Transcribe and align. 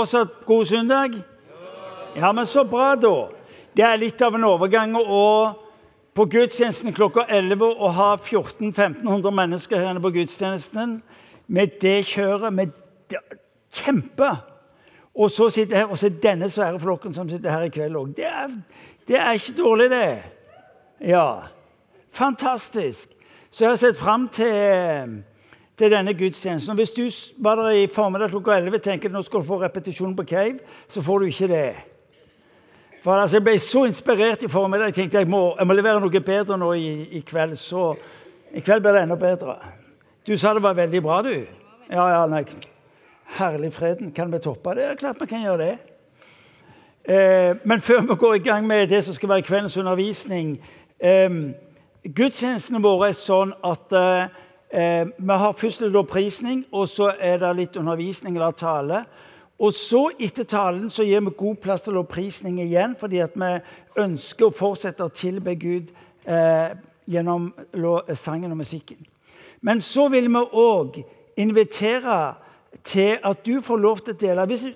Fortsatt 0.00 0.44
god 0.46 0.64
søndag? 0.64 1.10
Ja, 2.16 2.32
men 2.32 2.46
så 2.46 2.62
bra, 2.64 2.94
da. 2.94 3.28
Det 3.74 3.82
er 3.82 3.96
litt 3.98 4.20
av 4.22 4.36
en 4.38 4.44
overgang 4.46 4.92
å 4.94 5.22
på 6.14 6.26
gudstjenesten 6.30 6.94
klokka 6.94 7.24
11 7.26 7.64
å 7.66 7.88
ha 7.96 8.12
1400-1500 8.14 9.34
mennesker 9.34 9.82
her 9.82 9.98
på 9.98 10.12
gudstjenesten 10.14 10.92
med 11.50 11.74
det 11.82 11.96
kjøret. 12.12 12.54
med 12.54 12.70
Kjempe! 13.74 14.28
Og 15.18 15.32
så 15.34 15.50
sitter 15.50 15.76
her, 15.76 15.90
og 15.90 15.98
så 15.98 16.06
er 16.06 16.22
denne 16.22 16.46
svære 16.46 16.78
flokken 16.78 17.18
som 17.18 17.26
sitter 17.26 17.50
her 17.50 17.66
i 17.66 17.74
kveld 17.74 17.98
òg. 17.98 18.14
Det, 18.14 18.30
det, 19.08 19.18
er 19.18 19.32
ikke 19.34 19.56
dårlig, 19.58 19.90
det. 19.90 20.22
Ja. 21.10 21.26
Fantastisk. 22.14 23.10
Så 23.50 23.64
jeg 23.64 23.74
har 23.74 23.82
sett 23.82 23.98
fram 23.98 24.28
til 24.28 25.24
til 25.78 25.90
denne 25.92 26.14
gudstjenesten. 26.14 26.76
Hvis 26.76 26.90
du 26.90 27.10
var 27.38 27.54
der 27.54 27.68
i 27.68 27.86
formiddag 27.86 28.30
klokka 28.30 28.56
11 28.58 28.78
tenker 28.78 29.12
nå 29.12 29.22
skal 29.22 29.40
du 29.40 29.46
få 29.46 29.60
repetisjon 29.62 30.16
på 30.16 30.24
Cave, 30.26 30.58
så 30.88 31.02
får 31.02 31.18
du 31.18 31.26
ikke 31.26 31.48
det. 31.48 31.74
For 33.02 33.12
altså, 33.12 33.36
Jeg 33.36 33.44
ble 33.44 33.58
så 33.58 33.84
inspirert 33.84 34.42
i 34.42 34.48
formiddag. 34.48 34.86
Jeg 34.86 34.94
tenkte 34.94 35.18
jeg 35.18 35.28
må, 35.28 35.54
jeg 35.58 35.66
må 35.66 35.72
levere 35.72 36.00
noe 36.00 36.20
bedre 36.20 36.58
nå 36.58 36.72
i, 36.72 36.88
i, 37.18 37.20
kveld. 37.20 37.56
Så 37.56 37.94
i 38.52 38.60
kveld 38.60 38.82
blir 38.82 38.92
det 38.92 39.02
enda 39.02 39.16
bedre. 39.16 39.54
Du 40.26 40.36
sa 40.36 40.54
det 40.54 40.62
var 40.62 40.74
veldig 40.74 41.02
bra, 41.02 41.22
du. 41.22 41.46
Ja, 41.90 42.08
ja, 42.10 42.26
nei. 42.26 42.42
Herlig 43.38 43.72
freden. 43.72 44.10
Kan 44.12 44.32
vi 44.32 44.38
toppe 44.38 44.74
det? 44.74 44.82
Ja, 44.82 44.98
klart 44.98 45.20
vi 45.20 45.30
kan 45.30 45.42
gjøre 45.42 45.62
det. 45.62 45.76
Eh, 47.08 47.56
men 47.64 47.80
før 47.80 48.00
vi 48.00 48.18
går 48.18 48.34
i 48.34 48.44
gang 48.44 48.66
med 48.66 48.88
det 48.88 49.04
som 49.04 49.14
skal 49.14 49.28
være 49.28 49.42
kveldens 49.42 49.76
undervisning 49.76 50.58
eh, 51.00 51.30
Gudstjenestene 52.04 52.82
våre 52.84 53.08
er 53.08 53.16
sånn 53.16 53.54
at 53.64 53.94
eh, 53.96 54.34
Eh, 54.70 55.06
vi 55.18 55.38
har 55.42 55.52
først 55.52 55.80
litt 55.80 55.96
opprisning, 55.96 56.64
og 56.72 56.88
så 56.88 57.12
er 57.18 57.38
det 57.40 57.54
litt 57.56 57.76
undervisning 57.76 58.36
eller 58.36 58.50
tale. 58.50 59.04
Og 59.58 59.72
så, 59.74 60.10
etter 60.20 60.44
talen, 60.44 60.90
så 60.90 61.02
gir 61.02 61.20
vi 61.20 61.34
god 61.36 61.56
plass 61.62 61.82
til 61.82 61.96
opprisning 61.98 62.60
igjen, 62.62 62.96
fordi 62.98 63.22
at 63.24 63.34
vi 63.34 63.52
ønsker 63.98 64.46
å 64.46 64.54
fortsette 64.54 65.04
å 65.04 65.14
tilbe 65.14 65.56
Gud 65.58 65.90
eh, 66.24 66.76
gjennom 67.08 67.52
sangen 68.14 68.52
og 68.52 68.60
musikken. 68.60 69.00
Men 69.60 69.80
så 69.80 70.06
vil 70.08 70.28
vi 70.30 70.44
òg 70.52 71.00
invitere 71.36 72.34
til 72.84 73.16
at 73.24 73.40
du 73.46 73.58
får 73.64 73.82
lov 73.82 74.04
til 74.04 74.14
å 74.14 74.20
dele. 74.20 74.46
Hvis 74.46 74.68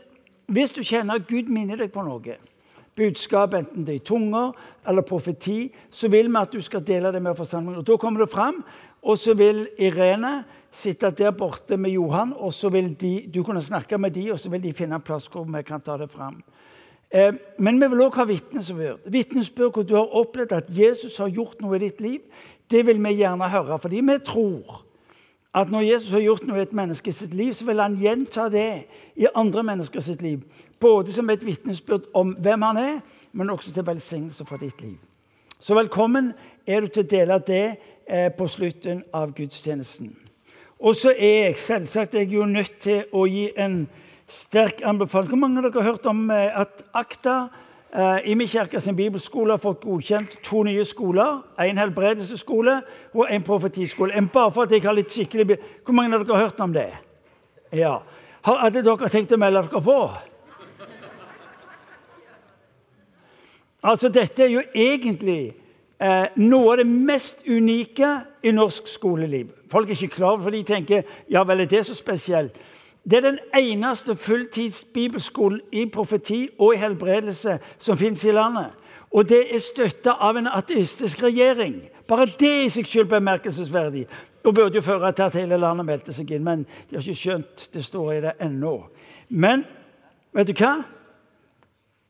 hvis 0.53 0.71
du 0.71 0.83
kjenner 0.83 1.17
at 1.17 1.29
Gud 1.29 1.49
minner 1.49 1.79
deg 1.81 1.93
på 1.93 2.03
noe, 2.05 2.37
budskap, 2.97 3.55
enten 3.57 3.87
det 3.87 3.95
er 3.95 4.01
i 4.01 4.05
tunger 4.05 4.51
eller 4.89 5.05
profeti, 5.07 5.73
så 5.91 6.11
vil 6.13 6.29
vi 6.29 6.41
at 6.41 6.53
du 6.53 6.61
skal 6.61 6.83
dele 6.85 7.13
det 7.13 7.23
med 7.23 7.37
forsamlingen. 7.37 7.81
Og 7.81 7.87
Da 7.87 7.97
kommer 7.97 8.21
det 8.21 8.31
fram, 8.31 8.65
og 9.03 9.19
så 9.19 9.35
vil 9.35 9.67
Irene 9.79 10.45
sitte 10.73 11.11
der 11.11 11.35
borte 11.37 11.77
med 11.77 11.91
Johan, 11.91 12.33
og 12.33 12.53
så 12.55 12.71
vil 12.73 12.95
de, 13.01 13.29
du 13.35 13.43
kunne 13.43 13.63
snakke 13.63 13.99
med 13.99 14.11
dem, 14.11 14.33
og 14.33 14.41
så 14.41 14.51
vil 14.51 14.63
de 14.63 14.73
finne 14.73 14.97
en 14.97 15.05
plass 15.05 15.27
hvor 15.29 15.45
vi 15.45 15.63
kan 15.67 15.83
ta 15.83 15.97
det 16.01 16.11
fram. 16.11 16.43
Eh, 17.11 17.35
men 17.59 17.81
vi 17.81 17.89
vil 17.93 18.01
også 18.01 18.23
ha 18.23 18.25
vitnesbyrd. 18.25 19.11
Vitnesbyrd 19.13 19.75
hvor 19.75 19.83
du 19.83 19.95
har 19.99 20.17
opplevd 20.17 20.53
at 20.57 20.71
Jesus 20.73 21.19
har 21.21 21.29
gjort 21.29 21.61
noe 21.61 21.77
i 21.77 21.83
ditt 21.85 22.01
liv. 22.01 22.21
Det 22.71 22.87
vil 22.87 23.03
vi 23.05 23.19
gjerne 23.19 23.51
høre, 23.53 23.79
fordi 23.79 24.01
vi 24.01 24.19
tror 24.25 24.81
at 25.53 25.69
når 25.69 25.85
Jesus 25.85 26.11
har 26.17 26.23
gjort 26.25 26.47
noe 26.49 26.63
i 26.63 26.65
et 26.65 26.73
menneske 26.73 27.13
sitt 27.13 27.35
liv, 27.37 27.53
så 27.53 27.67
vil 27.69 27.81
han 27.83 27.99
gjenta 28.01 28.47
det 28.49 28.87
i 29.21 29.29
andre 29.37 29.63
mennesker 29.63 30.01
sitt 30.01 30.23
liv. 30.25 30.41
Både 30.81 31.13
som 31.13 31.29
et 31.31 31.45
vitnesbyrd 31.45 32.09
om 32.17 32.33
hvem 32.41 32.63
han 32.63 32.81
er, 32.81 33.01
men 33.33 33.51
også 33.51 33.75
til 33.75 33.87
velsignelse 33.87 34.47
for 34.49 34.57
ditt 34.57 34.81
liv. 34.81 34.97
Så 35.61 35.77
velkommen 35.77 36.33
er 36.67 36.81
du 36.81 36.89
til 36.89 37.05
å 37.05 37.11
dele 37.11 37.37
det 37.47 37.67
på 38.39 38.47
slutten 38.51 39.05
av 39.15 39.35
gudstjenesten. 39.37 40.13
Og 40.83 40.97
så 40.99 41.13
er 41.15 41.35
jeg 41.47 41.59
selvsagt 41.63 42.15
jeg 42.19 42.27
er 42.27 42.33
jo 42.41 42.47
nødt 42.49 42.81
til 42.83 43.05
å 43.15 43.23
gi 43.31 43.45
en 43.57 43.85
sterk 44.27 44.81
anbefaling. 44.85 45.29
Hvor 45.31 45.39
mange 45.39 45.61
av 45.61 45.69
dere 45.69 45.83
har 45.83 45.93
hørt 45.93 46.09
om 46.11 46.25
eh, 46.31 46.59
at 46.59 46.83
Akta 46.99 47.37
eh, 47.95 48.33
i 48.33 48.35
min 48.35 48.51
kirke 48.51 48.81
sin 48.81 48.97
bibelskole 48.99 49.55
har 49.55 49.63
fått 49.63 49.85
godkjent 49.85 50.41
to 50.43 50.65
nye 50.67 50.85
skoler? 50.89 51.39
En 51.61 51.79
helbredelsesskole 51.79 52.81
og 53.15 53.31
en 53.31 53.47
profetiskole. 53.47 54.17
En 54.19 54.27
bare 54.33 54.51
for 54.51 54.67
at 54.67 54.75
jeg 54.75 54.83
har 54.83 54.99
litt 54.99 55.15
skikkelig 55.15 55.59
Hvor 55.85 55.95
mange 55.95 56.17
av 56.17 56.27
dere 56.27 56.37
har 56.37 56.51
hørt 56.51 56.67
om 56.67 56.75
det? 56.75 56.91
Ja. 57.73 58.01
Har 58.43 58.67
alle 58.67 58.83
dere 58.83 59.09
tenkt 59.09 59.33
å 59.33 59.39
melde 59.39 59.63
dere 59.63 59.87
på? 59.87 59.99
Altså, 63.83 64.09
dette 64.09 64.45
er 64.45 64.51
jo 64.51 64.63
egentlig 64.75 65.55
eh, 66.03 66.27
noe 66.37 66.73
av 66.73 66.83
det 66.83 66.87
mest 66.87 67.47
unike 67.47 68.11
i 68.43 68.53
norsk 68.53 68.91
skoleliv. 68.91 69.53
Folk 69.71 69.89
er 69.89 69.97
ikke 69.97 70.17
klar 70.17 70.35
over 70.35 70.49
for 70.49 70.55
de 70.55 70.63
tenker 70.67 71.07
ja 71.31 71.45
vel, 71.47 71.61
er 71.61 71.71
det 71.71 71.87
så 71.87 71.95
spesielt? 71.95 72.59
Det 73.05 73.19
er 73.19 73.31
den 73.31 73.39
eneste 73.59 74.17
fulltidsbibelskolen 74.17 75.61
i 75.73 75.87
profeti 75.91 76.49
og 76.59 76.75
i 76.75 76.79
helbredelse 76.79 77.59
som 77.79 77.99
finnes 77.99 78.25
i 78.25 78.35
landet. 78.35 78.71
Og 79.13 79.29
det 79.29 79.43
er 79.55 79.61
støtta 79.61 80.15
av 80.21 80.37
en 80.39 80.47
ateistisk 80.47 81.23
regjering. 81.23 81.83
Bare 82.09 82.27
det 82.27 82.53
i 82.65 82.71
seg 82.71 82.87
selv 82.89 83.11
bemerkelsesverdig. 83.11 84.07
Og 84.45 84.55
burde 84.55 84.79
jo 84.79 84.83
føre 84.83 85.13
til 85.13 85.23
at 85.23 85.37
hele 85.39 85.59
landet 85.59 85.87
meldte 85.87 86.15
seg 86.15 86.31
inn, 86.31 86.45
men 86.45 86.65
de 86.91 86.97
har 86.97 87.03
ikke 87.03 87.19
skjønt 87.19 87.69
det 87.75 87.85
står 87.85 88.13
i 88.13 88.23
det 88.25 88.33
ennå. 88.43 88.75
Men 89.29 89.65
vet 90.35 90.49
du 90.49 90.55
hva? 90.57 90.73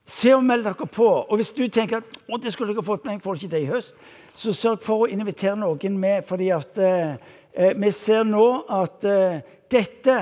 Se 0.07 0.35
og 0.35 0.45
meld 0.45 0.65
dere 0.67 0.87
på. 0.87 1.07
Og 1.07 1.37
hvis 1.39 1.53
du 1.57 1.67
tenker 1.69 2.03
at 2.03 2.19
å, 2.29 2.39
det 2.39 2.53
skulle 2.53 2.75
dere 2.75 2.85
fått 2.85 3.05
med, 3.07 3.17
jeg 3.17 3.25
får 3.25 3.39
ikke 3.39 3.53
det 3.55 3.63
i 3.63 3.71
høst, 3.71 3.95
så 4.37 4.55
sørg 4.57 4.83
for 4.83 5.05
å 5.05 5.11
invitere 5.13 5.57
noen 5.61 5.99
med. 5.99 6.25
fordi 6.27 6.51
at 6.51 6.79
eh, 6.79 7.17
eh, 7.53 7.75
vi 7.77 7.91
ser 7.91 8.25
nå 8.25 8.47
at 8.69 9.05
eh, 9.05 9.43
dette 9.71 10.19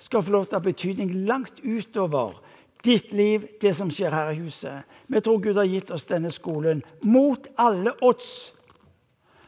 skal 0.00 0.22
få 0.22 0.32
lov 0.32 0.46
til 0.46 0.56
å 0.56 0.60
ha 0.60 0.64
betydning 0.64 1.12
langt 1.28 1.60
utover 1.62 2.38
ditt 2.84 3.12
liv, 3.12 3.44
det 3.60 3.74
som 3.76 3.90
skjer 3.92 4.14
her 4.14 4.30
i 4.32 4.40
huset. 4.40 4.88
Vi 5.06 5.20
tror 5.20 5.40
Gud 5.40 5.56
har 5.60 5.68
gitt 5.68 5.90
oss 5.90 6.08
denne 6.08 6.30
skolen. 6.32 6.82
Mot 7.02 7.46
alle 7.60 7.92
odds 8.00 8.52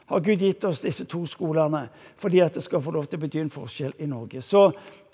har 0.05 0.21
Gud 0.21 0.41
gitt 0.41 0.63
oss 0.69 0.83
disse 0.83 1.05
to 1.09 1.23
skolene 1.25 1.87
fordi 2.21 2.43
at 2.43 2.53
det 2.53 2.63
skal 2.63 2.83
få 2.83 2.93
lov 2.93 3.07
til 3.09 3.19
å 3.19 3.23
bety 3.23 3.41
en 3.41 3.53
forskjell 3.53 3.95
i 3.97 4.07
Norge. 4.07 4.41
Så 4.45 4.67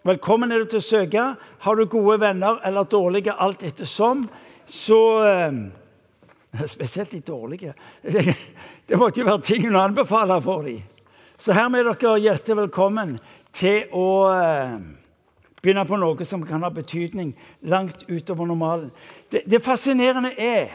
velkommen 0.03 0.51
er 0.51 0.63
du 0.63 0.73
til 0.73 0.81
å 0.81 0.89
søke. 0.89 1.25
Har 1.63 1.79
du 1.79 1.87
gode 1.87 2.19
venner 2.21 2.59
eller 2.67 2.89
dårlige, 2.89 3.37
alt 3.39 3.63
ettersom, 3.63 4.27
så 4.69 5.01
eh, 5.25 5.53
Spesielt 6.67 7.11
de 7.11 7.19
dårlige. 7.19 7.73
Det, 8.89 8.97
måtte 8.97 9.21
jo 9.21 9.25
være 9.25 9.41
ting 9.45 9.67
hun 9.67 9.75
anbefaler 9.75 10.39
for 10.41 10.61
dem. 10.65 10.81
Så 11.37 11.53
hermed 11.53 11.85
er 11.85 11.93
dere 11.93 12.19
hjertelig 12.19 12.55
velkommen 12.57 13.11
til 13.53 13.85
å 13.93 14.07
eh, 14.33 14.79
begynne 15.61 15.85
på 15.85 15.99
noe 15.99 16.25
som 16.25 16.41
kan 16.45 16.65
ha 16.65 16.71
betydning 16.73 17.35
langt 17.61 18.01
utover 18.09 18.49
normalen. 18.49 18.89
Det, 19.31 19.43
det 19.45 19.61
fascinerende 19.63 20.33
er 20.37 20.73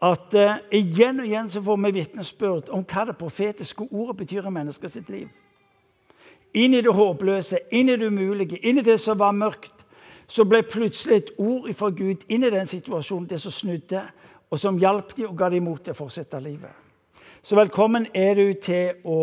at 0.00 0.34
uh, 0.34 0.56
igjen 0.72 1.20
og 1.20 1.26
igjen 1.28 1.50
så 1.52 1.60
får 1.60 1.76
vi 1.76 1.92
vitnesbyrd 1.98 2.70
om 2.72 2.86
hva 2.88 3.04
det 3.10 3.18
profetiske 3.20 3.84
ordet 3.90 4.16
betyr 4.22 4.48
i 4.48 4.52
menneskets 4.54 4.96
liv. 5.12 5.28
Inn 6.56 6.74
i 6.74 6.80
det 6.80 6.94
håpløse, 6.96 7.60
inn 7.70 7.92
i 7.92 7.98
det 8.00 8.08
umulige, 8.08 8.58
inn 8.64 8.80
i 8.80 8.86
det 8.86 8.96
som 9.00 9.18
var 9.20 9.36
mørkt 9.36 9.79
så 10.30 10.46
ble 10.46 10.62
plutselig 10.62 11.16
et 11.16 11.32
ord 11.42 11.66
fra 11.74 11.90
Gud 11.90 12.22
inn 12.30 12.46
i 12.46 12.52
den 12.52 12.68
situasjonen, 12.70 13.26
det 13.30 13.40
som 13.42 13.54
snudde, 13.54 14.04
og 14.50 14.58
som 14.58 14.78
hjalp 14.78 15.16
dem 15.16 15.30
og 15.30 15.36
ga 15.38 15.48
dem 15.50 15.66
mot 15.66 15.82
til 15.82 15.94
å 15.94 15.98
fortsette 15.98 16.38
livet. 16.42 16.70
Så 17.42 17.56
velkommen 17.56 18.06
er 18.14 18.34
du 18.38 18.52
til 18.62 19.00
å 19.08 19.20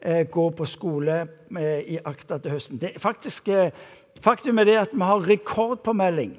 eh, 0.00 0.24
gå 0.30 0.46
på 0.56 0.66
skole 0.66 1.16
eh, 1.58 1.92
i 1.94 1.98
Akta 2.02 2.38
til 2.40 2.54
høsten. 2.54 2.80
Det, 2.80 2.94
faktisk, 2.98 3.48
eh, 3.48 3.74
faktum 4.22 4.58
er 4.58 4.66
det 4.66 4.78
at 4.80 4.94
vi 4.94 5.06
har 5.06 5.26
rekordpåmelding 5.28 6.32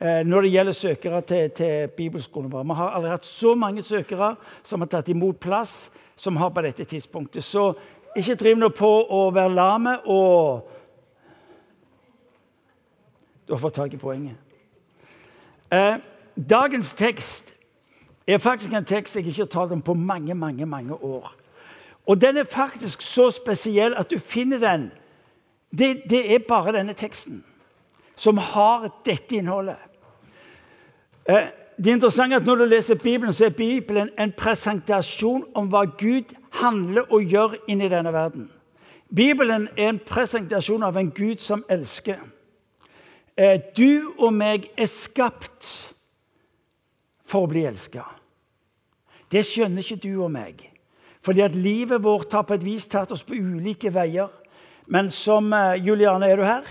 eh, 0.00 0.22
når 0.26 0.46
det 0.46 0.54
gjelder 0.54 0.78
søkere 0.78 1.20
til, 1.28 1.50
til 1.50 1.92
bibelskolen. 1.96 2.50
Vi 2.50 2.78
har 2.80 2.96
aldri 2.96 3.12
hatt 3.12 3.28
så 3.28 3.54
mange 3.54 3.84
søkere 3.86 4.34
som 4.64 4.82
har 4.82 4.90
tatt 4.94 5.12
imot 5.12 5.38
plass, 5.42 5.92
som 6.16 6.40
har 6.40 6.50
på 6.50 6.64
dette 6.64 6.88
tidspunktet. 6.88 7.44
Så 7.44 7.70
ikke 8.16 8.38
driv 8.40 8.58
nå 8.58 8.72
på 8.74 8.88
å 8.88 9.28
være 9.34 9.54
lame 9.54 9.98
og 10.10 10.77
du 13.48 13.52
har 13.52 13.58
fått 13.58 13.74
tak 13.74 13.94
i 13.94 13.96
poenget. 13.96 14.36
Eh, 15.72 15.94
dagens 16.36 16.94
tekst 16.94 17.54
er 18.26 18.38
faktisk 18.38 18.72
en 18.72 18.84
tekst 18.84 19.16
jeg 19.16 19.26
ikke 19.26 19.42
har 19.42 19.52
talt 19.52 19.72
om 19.72 19.82
på 19.82 19.94
mange 19.94 20.34
mange, 20.34 20.66
mange 20.66 20.94
år. 20.94 21.32
Og 22.06 22.20
den 22.20 22.36
er 22.36 22.44
faktisk 22.44 23.02
så 23.02 23.30
spesiell 23.30 23.94
at 23.96 24.10
du 24.10 24.18
finner 24.18 24.58
den 24.58 24.90
Det, 25.78 26.02
det 26.10 26.34
er 26.34 26.38
bare 26.48 26.72
denne 26.72 26.92
teksten 26.92 27.44
som 28.16 28.38
har 28.38 28.88
dette 29.04 29.36
innholdet. 29.36 29.76
Eh, 31.28 31.48
det 31.76 31.90
er 31.90 31.94
interessant 31.94 32.34
at 32.34 32.44
Når 32.44 32.56
du 32.56 32.64
leser 32.64 32.94
Bibelen, 32.94 33.32
så 33.32 33.44
er 33.44 33.50
Bibelen 33.50 34.10
en 34.18 34.32
presentasjon 34.32 35.44
om 35.54 35.68
hva 35.68 35.84
Gud 35.84 36.34
handler 36.50 37.12
og 37.12 37.22
gjør 37.22 37.54
inni 37.68 37.88
denne 37.88 38.12
verden. 38.12 38.50
Bibelen 39.16 39.68
er 39.76 39.88
en 39.88 39.98
presentasjon 39.98 40.82
av 40.82 40.96
en 40.96 41.10
Gud 41.10 41.36
som 41.36 41.64
elsker. 41.68 42.16
Eh, 43.38 43.60
du 43.76 44.14
og 44.18 44.32
meg 44.34 44.66
er 44.74 44.88
skapt 44.90 45.68
for 47.28 47.46
å 47.46 47.50
bli 47.50 47.62
elska. 47.68 48.02
Det 49.30 49.44
skjønner 49.46 49.84
ikke 49.84 50.02
du 50.02 50.24
og 50.24 50.32
meg. 50.34 50.64
Fordi 51.22 51.44
at 51.44 51.54
livet 51.54 52.02
vårt 52.02 52.32
har 52.34 52.46
på 52.48 52.56
et 52.56 52.64
vis 52.66 52.88
tatt 52.90 53.12
oss 53.14 53.22
på 53.22 53.38
ulike 53.38 53.92
veier. 53.94 54.32
Men 54.90 55.12
som 55.14 55.52
eh, 55.52 55.78
Juliane, 55.84 56.26
er 56.26 56.40
du 56.40 56.46
her? 56.48 56.66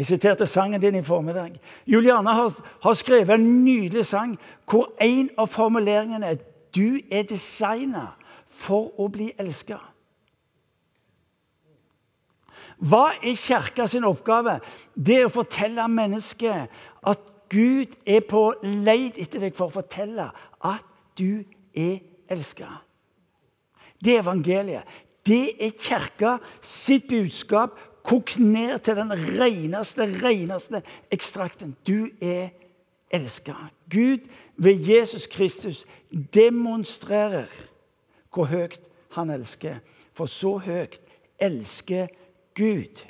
Jeg 0.00 0.06
siterte 0.06 0.46
sangen 0.48 0.80
din 0.80 0.96
i 0.96 1.04
formiddag. 1.04 1.58
Juliane 1.84 2.32
har, 2.32 2.54
har 2.80 2.94
skrevet 2.96 3.34
en 3.36 3.64
nydelig 3.64 4.06
sang 4.08 4.38
hvor 4.64 4.94
en 5.02 5.28
av 5.36 5.50
formuleringene 5.52 6.30
er 6.30 6.40
du 6.72 7.02
er 7.10 7.26
designa 7.28 8.14
for 8.48 8.94
å 8.96 9.10
bli 9.12 9.32
elska. 9.36 9.76
Hva 12.80 13.10
er 13.20 13.36
kirka 13.36 13.86
sin 13.86 14.06
oppgave? 14.08 14.58
Det 14.96 15.18
er 15.20 15.28
å 15.28 15.34
fortelle 15.34 15.84
mennesket 15.92 16.72
at 17.06 17.26
Gud 17.50 17.96
er 18.06 18.22
på 18.24 18.44
leit 18.62 19.18
etter 19.20 19.42
deg 19.42 19.56
for 19.56 19.68
å 19.68 19.76
fortelle 19.80 20.30
at 20.64 20.86
du 21.18 21.42
er 21.76 21.98
elska. 22.30 22.70
Det 24.00 24.14
er 24.14 24.22
evangeliet. 24.22 24.88
Det 25.26 25.56
er 25.60 25.76
kirka 25.76 26.38
sitt 26.64 27.08
budskap 27.10 27.76
kokt 28.06 28.38
ned 28.40 28.78
til 28.86 28.96
den 28.96 29.12
reneste, 29.12 30.06
reneste 30.22 30.80
ekstrakten. 31.12 31.74
Du 31.86 32.08
er 32.22 32.54
elska. 33.12 33.54
Gud 33.90 34.24
ved 34.56 34.80
Jesus 34.88 35.26
Kristus 35.26 35.84
demonstrerer 36.10 37.50
hvor 38.32 38.48
høyt 38.48 38.80
han 39.18 39.30
elsker. 39.30 39.82
For 40.14 40.30
så 40.30 40.56
høyt 40.62 41.00
elsker 41.40 42.08
Gud. 42.60 43.04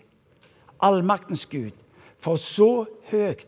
Allmaktens 0.80 1.46
Gud. 1.50 1.74
For 2.22 2.38
så 2.38 2.84
høyt 3.10 3.46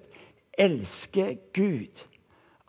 elsker 0.59 1.37
Gud 1.55 2.07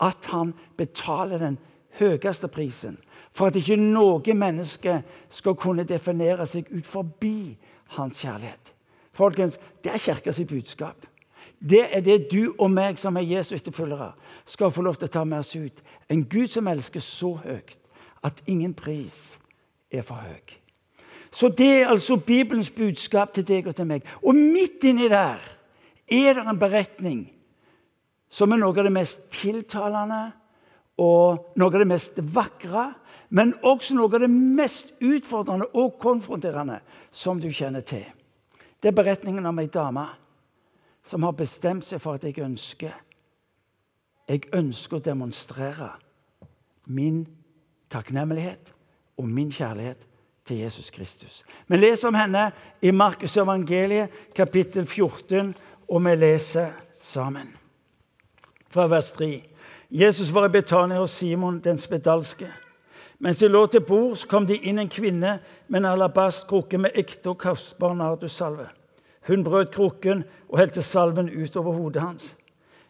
at 0.04 0.26
han 0.32 0.54
betaler 0.78 1.42
den 1.42 1.58
høyeste 2.00 2.48
prisen 2.48 2.98
for 3.34 3.50
at 3.50 3.58
ikke 3.58 3.78
noe 3.80 4.36
menneske 4.38 5.00
skal 5.34 5.56
kunne 5.58 5.88
definere 5.90 6.46
seg 6.46 6.70
ut 6.70 6.86
forbi 6.86 7.56
hans 7.98 8.22
kjærlighet. 8.22 8.74
Folkens, 9.14 9.60
Det 9.84 9.92
er 9.92 9.98
kirkas 9.98 10.42
budskap. 10.48 11.06
Det 11.70 11.96
er 11.96 12.02
det 12.02 12.32
du 12.32 12.56
og 12.60 12.72
meg 12.72 12.98
som 12.98 13.18
er 13.18 13.22
Jesu 13.22 13.56
etterfølgere, 13.56 14.12
skal 14.46 14.72
få 14.72 14.82
lov 14.82 14.96
til 14.96 15.08
å 15.08 15.12
ta 15.12 15.24
med 15.24 15.40
oss 15.40 15.56
ut. 15.56 15.84
En 16.10 16.24
Gud 16.24 16.48
som 16.48 16.68
elsker 16.68 17.00
så 17.00 17.36
høyt 17.36 17.80
at 18.24 18.44
ingen 18.48 18.74
pris 18.74 19.40
er 19.92 20.02
for 20.02 20.16
høy. 20.16 20.63
Så 21.34 21.50
det 21.50 21.70
er 21.82 21.90
altså 21.90 22.16
Bibelens 22.22 22.70
budskap 22.70 23.34
til 23.34 23.46
deg 23.48 23.68
og 23.68 23.76
til 23.76 23.90
meg. 23.90 24.06
Og 24.22 24.36
midt 24.38 24.86
inni 24.86 25.10
der 25.10 25.42
er 26.08 26.34
det 26.38 26.44
en 26.46 26.60
beretning 26.60 27.24
som 28.30 28.52
er 28.54 28.62
noe 28.62 28.74
av 28.78 28.86
det 28.86 28.94
mest 28.94 29.24
tiltalende 29.34 30.24
og 31.02 31.56
noe 31.58 31.74
av 31.74 31.82
det 31.82 31.90
mest 31.90 32.20
vakre 32.36 32.92
men 33.34 33.56
også 33.66 33.96
noe 33.98 34.14
av 34.14 34.22
det 34.22 34.30
mest 34.30 34.92
utfordrende 35.02 35.72
og 35.74 35.96
konfronterende 36.02 36.78
som 37.10 37.40
du 37.42 37.50
kjenner 37.50 37.82
til. 37.82 38.06
Det 38.78 38.92
er 38.92 38.98
beretningen 38.98 39.46
om 39.50 39.62
ei 39.62 39.72
dame 39.74 40.06
som 41.10 41.26
har 41.26 41.34
bestemt 41.38 41.88
seg 41.88 42.02
for 42.04 42.20
at 42.20 42.28
jeg 42.28 42.44
ønsker 42.46 42.94
Jeg 44.30 44.48
ønsker 44.56 44.98
å 44.98 45.04
demonstrere 45.04 45.90
min 46.86 47.26
takknemlighet 47.92 48.70
og 49.20 49.28
min 49.28 49.50
kjærlighet 49.52 50.06
til 50.48 50.58
Jesus 50.58 50.90
Kristus. 50.90 51.44
Vi 51.68 51.78
leser 51.78 52.08
om 52.08 52.16
henne 52.16 52.52
i 52.82 52.92
Markus 52.92 53.38
evangeliet, 53.38 54.10
kapittel 54.36 54.86
14, 54.86 55.56
og 55.88 56.06
vi 56.06 56.16
leser 56.16 56.72
sammen. 57.00 57.54
Fra 58.70 58.88
vers 58.88 59.12
3. 59.12 59.44
Jesus 59.92 60.34
var 60.34 60.46
i 60.46 60.50
Betania 60.50 61.00
hos 61.00 61.12
Simon 61.12 61.60
den 61.60 61.78
spedalske. 61.78 62.48
Mens 63.20 63.38
de 63.38 63.48
lå 63.48 63.66
til 63.66 63.86
bords, 63.86 64.26
kom 64.26 64.48
de 64.48 64.58
inn 64.58 64.80
en 64.82 64.90
kvinne 64.90 65.38
med 65.68 65.80
en 65.80 65.92
alabastkrukke 65.94 66.78
med 66.78 66.98
ekte 67.00 67.30
og 67.32 67.38
kostbar 67.38 67.94
nardussalve. 67.96 68.68
Hun 69.28 69.44
brøt 69.44 69.72
krukken 69.72 70.24
og 70.50 70.60
helte 70.60 70.82
salven 70.82 71.30
utover 71.30 71.78
hodet 71.78 72.02
hans. 72.02 72.34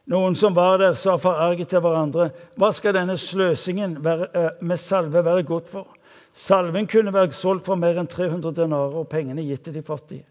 Noen 0.09 0.35
som 0.35 0.55
var 0.55 0.79
der, 0.81 0.95
sa 0.97 1.15
forarget 1.15 1.69
til 1.69 1.79
hverandre.: 1.79 2.31
Hva 2.57 2.71
skal 2.71 2.95
denne 2.95 3.17
sløsingen 3.17 3.97
uh, 3.97 4.25
med 4.61 4.77
salve 4.77 5.25
være 5.25 5.43
godt 5.43 5.69
for? 5.69 5.87
Salven 6.33 6.87
kunne 6.89 7.13
vært 7.13 7.35
solgt 7.37 7.67
for 7.69 7.77
mer 7.77 7.99
enn 8.01 8.09
300 8.09 8.55
denarer 8.57 8.97
og 9.03 9.09
pengene 9.11 9.45
gitt 9.45 9.67
til 9.67 9.75
de 9.75 9.83
fattige. 9.85 10.25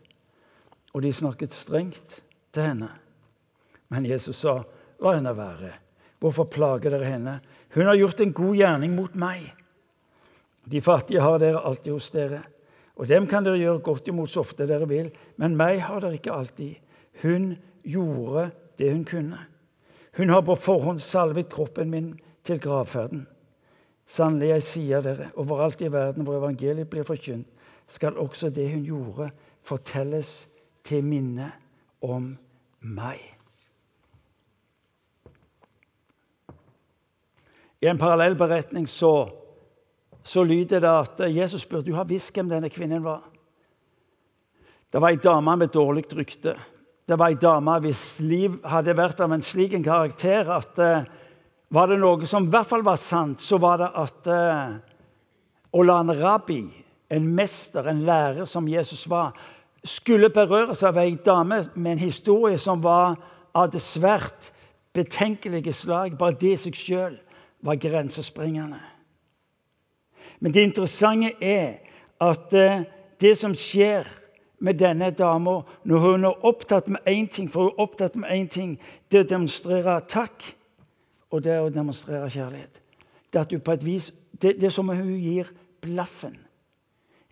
Og 0.92 1.04
de 1.04 1.12
snakket 1.14 1.54
strengt 1.54 2.18
til 2.52 2.66
henne. 2.66 2.90
Men 3.92 4.08
Jesus 4.08 4.42
sa, 4.42 4.58
la 5.00 5.14
henne 5.14 5.32
være. 5.36 5.70
Hvorfor 6.22 6.50
plager 6.50 6.92
dere 6.94 7.08
henne? 7.08 7.36
Hun 7.74 7.86
har 7.86 7.98
gjort 7.98 8.20
en 8.20 8.34
god 8.34 8.58
gjerning 8.58 8.96
mot 8.96 9.14
meg. 9.18 9.46
De 10.64 10.82
fattige 10.82 11.22
har 11.22 11.38
dere 11.42 11.62
alltid 11.62 11.92
hos 11.92 12.10
dere, 12.14 12.42
og 12.94 13.08
dem 13.08 13.26
kan 13.26 13.44
dere 13.46 13.58
gjøre 13.58 13.82
godt 13.82 14.10
imot 14.12 14.30
så 14.30 14.42
ofte 14.44 14.66
dere 14.68 14.86
vil, 14.86 15.08
men 15.40 15.56
meg 15.58 15.80
har 15.86 16.02
dere 16.04 16.18
ikke 16.18 16.34
alltid. 16.34 16.76
Hun 17.22 17.54
gjorde 17.82 18.50
det 18.78 18.92
hun 18.92 19.04
kunne. 19.08 19.40
Hun 20.18 20.30
har 20.30 20.44
på 20.44 20.58
forhånd 20.60 21.00
salvet 21.02 21.50
kroppen 21.50 21.90
min 21.90 22.12
til 22.44 22.60
gravferden. 22.60 23.24
Sannelig, 24.06 24.48
jeg 24.48 24.62
sier 24.68 25.04
dere, 25.04 25.30
overalt 25.40 25.80
i 25.80 25.90
verden 25.92 26.26
hvor 26.26 26.36
evangeliet 26.40 26.90
blir 26.90 27.06
forkynt, 27.06 27.48
skal 27.88 28.18
også 28.18 28.50
det 28.50 28.70
hun 28.72 28.84
gjorde, 28.86 29.30
fortelles 29.62 30.30
til 30.84 31.04
minne 31.04 31.50
om 32.02 32.32
meg. 32.80 33.20
I 37.82 37.90
en 37.90 37.98
parallell 37.98 38.36
beretning 38.38 38.88
så 38.90 39.42
så 40.22 40.44
lyder 40.46 40.80
det 40.80 40.90
at 40.90 41.22
Jesus 41.34 41.64
spurte 41.64 41.90
du 41.90 41.96
har 41.96 42.06
visst 42.06 42.30
hvem 42.34 42.50
denne 42.50 42.70
kvinnen 42.70 43.02
var. 43.04 43.24
Det 44.92 45.00
var 45.00 45.10
ei 45.10 45.18
dame 45.22 45.56
med 45.56 45.72
dårlig 45.74 46.04
rykte. 46.14 46.54
Det 47.08 47.18
var 47.18 47.32
ei 47.32 47.40
dame 47.40 47.78
hvis 47.82 48.20
liv 48.20 48.60
hadde 48.68 48.94
vært 48.96 49.20
av 49.24 49.32
en 49.32 49.42
slik 49.42 49.74
karakter 49.84 50.50
at 50.52 50.78
uh, 50.78 51.08
var 51.72 51.88
det 51.88 51.98
noe 52.02 52.28
som 52.28 52.46
i 52.46 52.52
hvert 52.52 52.68
fall 52.68 52.84
var 52.84 53.00
sant, 53.00 53.40
så 53.40 53.56
var 53.60 53.80
det 53.80 53.90
at 53.96 54.28
uh, 54.28 54.74
å 55.72 55.84
la 55.86 55.98
en 56.02 56.12
rabbi, 56.18 56.60
en 57.12 57.28
mester, 57.36 57.88
en 57.88 58.04
lærer 58.04 58.48
som 58.48 58.68
Jesus 58.68 59.06
var, 59.08 59.32
skulle 59.84 60.30
berøres 60.30 60.84
av 60.84 61.00
ei 61.00 61.16
dame 61.24 61.62
med 61.74 61.94
en 61.94 62.04
historie 62.04 62.60
som 62.60 62.82
var 62.84 63.16
av 63.56 63.72
det 63.72 63.80
svært 63.82 64.52
betenkelige 64.94 65.72
slag. 65.72 66.16
Bare 66.18 66.36
det 66.38 66.54
i 66.54 66.60
seg 66.60 66.76
sjøl 66.76 67.16
var 67.64 67.80
grensespringende. 67.80 68.80
Men 70.42 70.52
det 70.54 70.66
interessante 70.68 71.32
er 71.40 71.80
at 72.22 72.54
eh, 72.54 72.84
det 73.20 73.36
som 73.38 73.54
skjer 73.56 74.06
med 74.62 74.78
denne 74.78 75.10
dama 75.10 75.60
når 75.88 76.04
hun 76.04 76.26
er 76.28 76.46
opptatt 76.46 76.88
med 76.90 77.06
én 77.08 77.28
ting, 77.30 77.48
for 77.50 77.68
hun 77.70 77.72
er 77.72 77.82
opptatt 77.82 78.16
med 78.18 78.30
én 78.30 78.48
ting, 78.50 78.76
det 79.10 79.24
å 79.24 79.30
demonstrere 79.30 80.00
takk, 80.10 80.44
og 81.32 81.40
det 81.44 81.52
er 81.56 81.64
å 81.64 81.72
demonstrere 81.72 82.30
kjærlighet. 82.30 82.80
Det, 83.32 83.60
vis, 83.82 84.12
det, 84.32 84.58
det 84.60 84.68
er 84.68 84.74
som 84.74 84.90
om 84.92 84.96
hun 84.96 85.16
gir 85.16 85.48
blaffen 85.80 86.36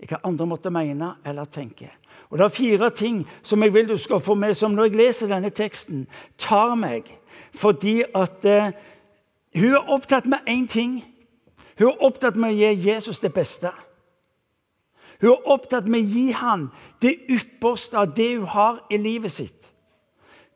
i 0.01 0.09
hva 0.09 0.23
andre 0.25 0.47
måtte 0.49 0.73
mene 0.73 1.13
eller 1.29 1.45
tenke. 1.53 1.91
Og 2.31 2.39
Det 2.39 2.45
er 2.45 2.55
fire 2.55 2.91
ting 2.91 3.27
som 3.43 3.63
jeg 3.63 3.75
vil 3.75 3.89
du 3.89 3.97
skal 3.97 4.21
få 4.21 4.35
med, 4.35 4.55
som 4.55 4.73
når 4.73 4.85
jeg 4.85 4.97
leser 4.97 5.29
denne 5.29 5.51
teksten, 5.51 6.07
tar 6.39 6.75
meg. 6.75 7.11
Fordi 7.53 8.03
at 8.15 8.45
eh, 8.45 8.73
hun 9.55 9.75
er 9.75 9.91
opptatt 9.91 10.27
med 10.27 10.49
én 10.49 10.67
ting. 10.67 11.05
Hun 11.79 11.89
er 11.89 12.05
opptatt 12.07 12.37
med 12.37 12.55
å 12.55 12.57
gi 12.57 12.89
Jesus 12.89 13.21
det 13.21 13.33
beste. 13.35 13.73
Hun 15.21 15.35
er 15.35 15.51
opptatt 15.53 15.89
med 15.89 16.01
å 16.01 16.15
gi 16.15 16.31
ham 16.33 16.71
det 17.03 17.19
ypperste 17.29 17.99
av 17.99 18.15
det 18.17 18.37
hun 18.39 18.47
har 18.47 18.81
i 18.91 18.97
livet 18.97 19.33
sitt. 19.33 19.60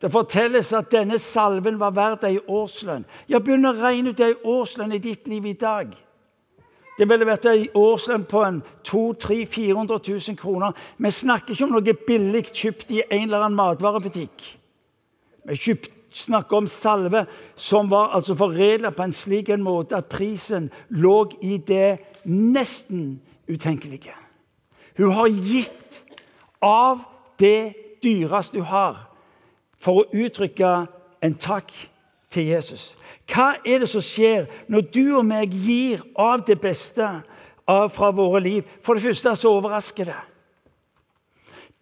Det 0.03 0.11
fortelles 0.13 0.73
at 0.73 0.91
denne 0.93 1.19
salven 1.19 1.79
var 1.81 1.95
verdt 1.97 2.27
ei 2.29 2.39
årslønn. 2.39 3.07
Ja, 3.29 3.39
begynn 3.39 3.69
å 3.69 3.77
regne 3.77 4.13
ut 4.13 4.21
ei 4.21 4.35
årslønn 4.35 4.93
i 4.93 5.03
ditt 5.03 5.29
liv 5.31 5.47
i 5.47 5.57
dag. 5.59 5.95
Det 6.99 7.09
ville 7.11 7.27
vært 7.27 7.49
ei 7.51 7.69
årslønn 7.75 8.27
på 8.31 8.43
en 8.47 8.61
200 8.87 9.47
400 9.51 9.99
000 10.09 10.39
kroner. 10.39 10.75
Vi 10.99 11.11
snakker 11.11 11.55
ikke 11.55 11.67
om 11.67 11.75
noe 11.75 11.97
billig 12.07 12.45
kjøpt 12.53 12.93
i 12.95 13.03
en 13.09 13.27
eller 13.27 13.43
annen 13.43 13.59
matvarebutikk. 13.59 14.45
Vi 15.49 15.59
kjøpt, 15.59 15.91
snakker 16.15 16.61
om 16.61 16.69
salve 16.71 17.25
som 17.59 17.89
var 17.91 18.13
altså 18.15 18.37
foredla 18.39 18.93
på 18.95 19.03
en 19.03 19.13
slik 19.13 19.49
en 19.51 19.65
måte 19.67 19.97
at 19.99 20.07
prisen 20.07 20.69
lå 20.95 21.25
i 21.43 21.57
det 21.59 21.97
nesten 22.31 23.17
utenkelige. 23.51 24.15
Hun 24.95 25.11
har 25.11 25.27
gitt 25.27 25.99
av 26.63 27.03
det 27.43 27.75
dyreste 28.05 28.61
hun 28.61 28.71
har, 28.71 29.01
for 29.85 30.00
å 30.00 30.25
uttrykke 30.25 30.75
en 31.25 31.35
takk 31.37 31.73
til 32.33 32.49
Jesus. 32.55 32.95
Hva 33.29 33.55
er 33.64 33.85
det 33.85 33.88
som 33.93 34.05
skjer 34.05 34.49
når 34.73 34.88
du 34.93 35.05
og 35.19 35.25
meg 35.29 35.53
gir 35.53 36.03
av 36.17 36.45
det 36.49 36.57
beste 36.61 37.07
av 37.69 37.91
fra 37.93 38.11
våre 38.12 38.41
liv? 38.45 38.64
For 38.85 38.97
det 38.97 39.05
første 39.07 39.37
så 39.41 39.53
overrasker 39.59 40.09
det. 40.11 40.23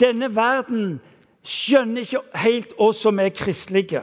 Denne 0.03 0.31
verden 0.35 1.01
skjønner 1.47 2.07
ikke 2.07 2.23
helt 2.43 2.75
oss 2.79 3.03
som 3.03 3.19
er 3.23 3.35
kristelige. 3.35 4.03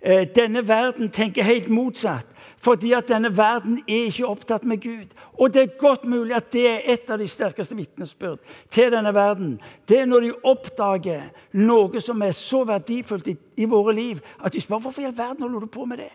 Eh, 0.00 0.26
denne 0.34 0.62
verden 0.68 1.10
tenker 1.10 1.46
helt 1.46 1.68
motsatt. 1.68 2.26
Fordi 2.66 2.90
at 2.98 3.06
denne 3.06 3.30
verden 3.36 3.78
er 3.86 4.08
ikke 4.08 4.26
opptatt 4.26 4.64
med 4.66 4.80
Gud. 4.82 5.12
Og 5.38 5.52
det 5.54 5.62
er 5.62 5.78
godt 5.78 6.04
mulig 6.04 6.34
at 6.34 6.48
det 6.52 6.64
er 6.66 6.88
et 6.96 7.10
av 7.10 7.20
de 7.22 7.28
sterkeste 7.30 7.76
vitnesbyrd 7.78 8.40
til 8.74 8.90
denne 8.90 9.12
verden. 9.14 9.52
Det 9.86 10.00
er 10.00 10.08
når 10.10 10.24
de 10.24 10.32
oppdager 10.42 11.28
noe 11.54 12.02
som 12.02 12.24
er 12.26 12.34
så 12.34 12.64
verdifullt 12.66 13.28
i, 13.30 13.36
i 13.62 13.68
våre 13.70 13.94
liv, 13.94 14.18
at 14.42 14.56
de 14.56 14.62
spør 14.64 14.82
hvorfor 14.82 15.04
i 15.04 15.06
all 15.06 15.14
verden 15.18 15.46
holder 15.46 15.62
du 15.68 15.70
på 15.70 15.86
med 15.86 16.02
det. 16.02 16.10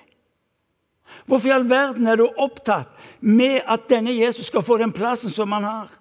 Hvorfor 1.25 1.47
i 1.47 1.55
all 1.55 1.69
verden 1.69 2.07
er 2.07 2.19
du 2.19 2.27
opptatt 2.27 2.91
med 3.21 3.61
at 3.63 3.87
denne 3.89 4.11
Jesus 4.11 4.51
skal 4.51 4.67
få 4.67 4.81
den 4.81 4.91
plassen 4.91 5.31
som 5.31 5.55
han 5.55 5.63
har? 5.63 5.97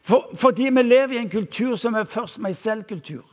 For, 0.00 0.30
fordi 0.40 0.70
vi 0.72 0.82
lever 0.82 1.18
i 1.18 1.20
en 1.20 1.30
kultur 1.30 1.76
som 1.76 1.94
er 1.94 2.08
først 2.08 2.40
meg 2.40 2.56
selv-kultur. 2.56 3.24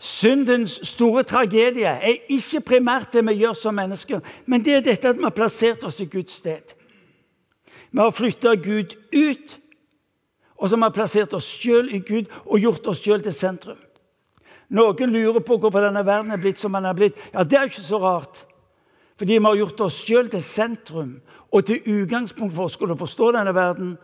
Syndens 0.00 0.80
store 0.88 1.22
tragedie 1.28 1.84
er 1.84 2.22
ikke 2.32 2.62
primært 2.64 3.12
det 3.12 3.20
vi 3.28 3.34
gjør 3.42 3.52
som 3.52 3.74
mennesker, 3.76 4.20
men 4.46 4.64
det 4.64 4.74
er 4.78 4.84
dette 4.84 5.10
at 5.10 5.18
vi 5.18 5.26
har 5.26 5.34
plassert 5.36 5.84
oss 5.84 6.00
i 6.00 6.08
Guds 6.08 6.38
sted. 6.40 6.72
Vi 7.92 8.00
har 8.00 8.14
flytta 8.16 8.54
Gud 8.54 8.94
ut, 9.12 9.58
og 10.56 10.68
så 10.68 10.76
har 10.76 10.88
vi 10.88 10.96
plassert 10.96 11.34
oss 11.36 11.44
sjøl 11.44 11.90
i 11.92 12.00
Gud 12.00 12.30
og 12.46 12.62
gjort 12.62 12.88
oss 12.88 13.02
sjøl 13.04 13.20
til 13.22 13.36
sentrum. 13.36 13.80
Noen 14.70 15.12
lurer 15.12 15.42
på 15.44 15.58
hvorfor 15.58 15.84
denne 15.84 16.04
verden 16.06 16.32
er 16.32 16.40
blitt 16.40 16.60
som 16.62 16.72
den 16.72 16.86
er 16.88 16.96
blitt. 16.96 17.18
Ja, 17.34 17.42
Det 17.44 17.58
er 17.58 17.68
ikke 17.68 17.82
så 17.82 17.98
rart. 17.98 18.46
Fordi 19.18 19.36
vi 19.36 19.44
har 19.44 19.56
gjort 19.56 19.80
oss 19.80 19.98
sjøl 20.00 20.30
til 20.30 20.42
sentrum 20.42 21.20
og 21.52 21.66
til 21.66 21.82
utgangspunkt 21.84 22.54
for 22.54 22.70
å 22.70 22.72
skulle 22.72 22.96
forstå 22.96 23.32
denne 23.36 23.52
verden 23.54 23.98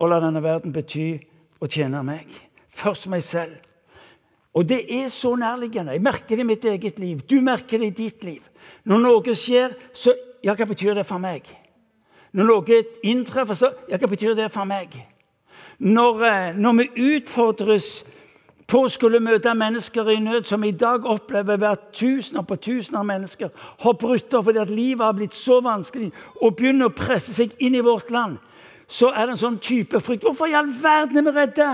og 0.00 0.10
la 0.10 0.18
denne 0.24 0.42
verden 0.42 0.72
bety 0.72 1.20
å 1.60 1.68
tjene 1.70 2.02
meg. 2.02 2.26
Først 2.74 3.06
meg 3.06 3.22
selv. 3.22 3.54
Og 4.54 4.68
det 4.68 4.84
er 4.88 5.08
så 5.08 5.34
nærliggende. 5.36 5.92
Jeg 5.92 6.02
merker 6.02 6.36
det 6.36 6.38
i 6.38 6.46
mitt 6.46 6.64
eget 6.64 6.98
liv. 6.98 7.20
Du 7.30 7.40
merker 7.40 7.78
det 7.78 7.86
i 7.86 8.02
ditt 8.04 8.24
liv. 8.24 8.42
Når 8.84 8.98
noe 8.98 9.34
skjer, 9.34 9.74
så 9.94 10.14
Ja, 10.44 10.52
hva 10.52 10.66
betyr 10.68 10.92
det 10.94 11.06
for 11.08 11.18
meg? 11.18 11.46
Når 12.32 12.44
noe 12.44 12.82
inntreffer, 13.02 13.54
så 13.54 13.72
Ja, 13.88 13.96
hva 13.96 14.06
betyr 14.06 14.34
det 14.34 14.50
for 14.52 14.64
meg? 14.64 14.92
Når, 15.78 16.24
eh, 16.24 16.56
når 16.56 16.72
vi 16.72 17.16
utfordres 17.16 18.04
på 18.66 18.84
å 18.84 18.90
skulle 18.90 19.20
møte 19.20 19.54
mennesker 19.54 20.08
i 20.10 20.20
nød, 20.20 20.46
som 20.46 20.64
i 20.64 20.70
dag 20.70 21.06
opplever 21.06 21.56
hvert 21.56 21.92
tusener 21.92 22.42
på 22.42 22.56
tusener 22.56 22.98
av 22.98 23.06
mennesker 23.06 23.50
har 23.78 23.92
brutt 23.92 24.34
opp 24.34 24.44
fordi 24.44 24.62
at 24.62 24.70
livet 24.70 25.04
har 25.04 25.12
blitt 25.12 25.34
så 25.34 25.60
vanskelig 25.60 26.12
og 26.40 26.56
begynner 26.56 26.86
å 26.88 26.96
presse 26.96 27.34
seg 27.34 27.52
inn 27.58 27.74
i 27.74 27.84
vårt 27.84 28.10
land, 28.10 28.38
så 28.88 29.10
er 29.12 29.26
det 29.26 29.36
en 29.36 29.42
sånn 29.42 29.58
type 29.58 30.00
frykt. 30.00 30.24
Hvorfor 30.24 30.46
i 30.46 30.56
all 30.56 30.70
verden 30.82 31.20
er 31.20 31.22
vi 31.22 31.36
redde? 31.38 31.68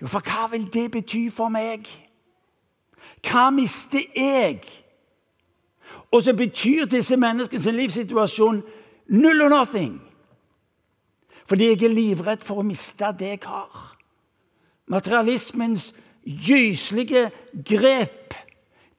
Jo, 0.00 0.08
for 0.08 0.24
hva 0.24 0.48
vil 0.50 0.66
det 0.72 0.90
bety 0.90 1.28
for 1.32 1.52
meg? 1.52 1.88
Hva 3.26 3.50
mister 3.52 4.04
jeg? 4.16 4.62
Og 6.10 6.22
så 6.22 6.34
betyr 6.36 6.88
disse 6.90 7.16
menneskenes 7.16 7.66
livssituasjon 7.74 8.62
null 9.10 9.42
og 9.44 9.50
nothing. 9.50 10.00
Fordi 11.46 11.72
jeg 11.72 11.82
er 11.82 11.94
livredd 11.94 12.44
for 12.46 12.62
å 12.62 12.66
miste 12.66 13.12
det 13.18 13.34
jeg 13.34 13.42
har. 13.44 13.96
Materialismens 14.90 15.90
gyslige 16.24 17.30
grep 17.66 18.34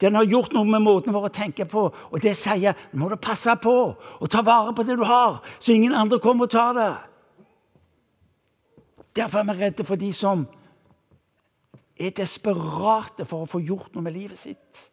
den 0.01 0.15
har 0.17 0.25
gjort 0.25 0.53
noe 0.55 0.65
med 0.65 0.81
måten 0.81 1.13
vår 1.13 1.27
å 1.27 1.34
tenke 1.34 1.67
på. 1.70 1.84
Og 1.93 2.24
det 2.24 2.34
sier 2.38 2.74
nå 2.91 3.03
må 3.03 3.10
du 3.12 3.20
passe 3.22 3.53
på 3.62 3.75
og 3.93 4.31
ta 4.34 4.41
vare 4.41 4.74
på 4.74 4.86
det 4.88 4.98
du 4.98 5.05
har, 5.05 5.41
så 5.60 5.75
ingen 5.75 5.93
andre 5.93 6.20
kommer 6.20 6.48
og 6.48 6.53
tar 6.53 6.74
det. 6.77 6.93
Derfor 9.15 9.39
er 9.39 9.51
vi 9.51 9.58
redde 9.60 9.86
for 9.86 10.00
de 10.00 10.10
som 10.15 10.48
er 12.01 12.15
desperate 12.15 13.25
for 13.27 13.43
å 13.43 13.50
få 13.50 13.62
gjort 13.63 13.96
noe 13.96 14.05
med 14.05 14.15
livet 14.15 14.39
sitt. 14.39 14.88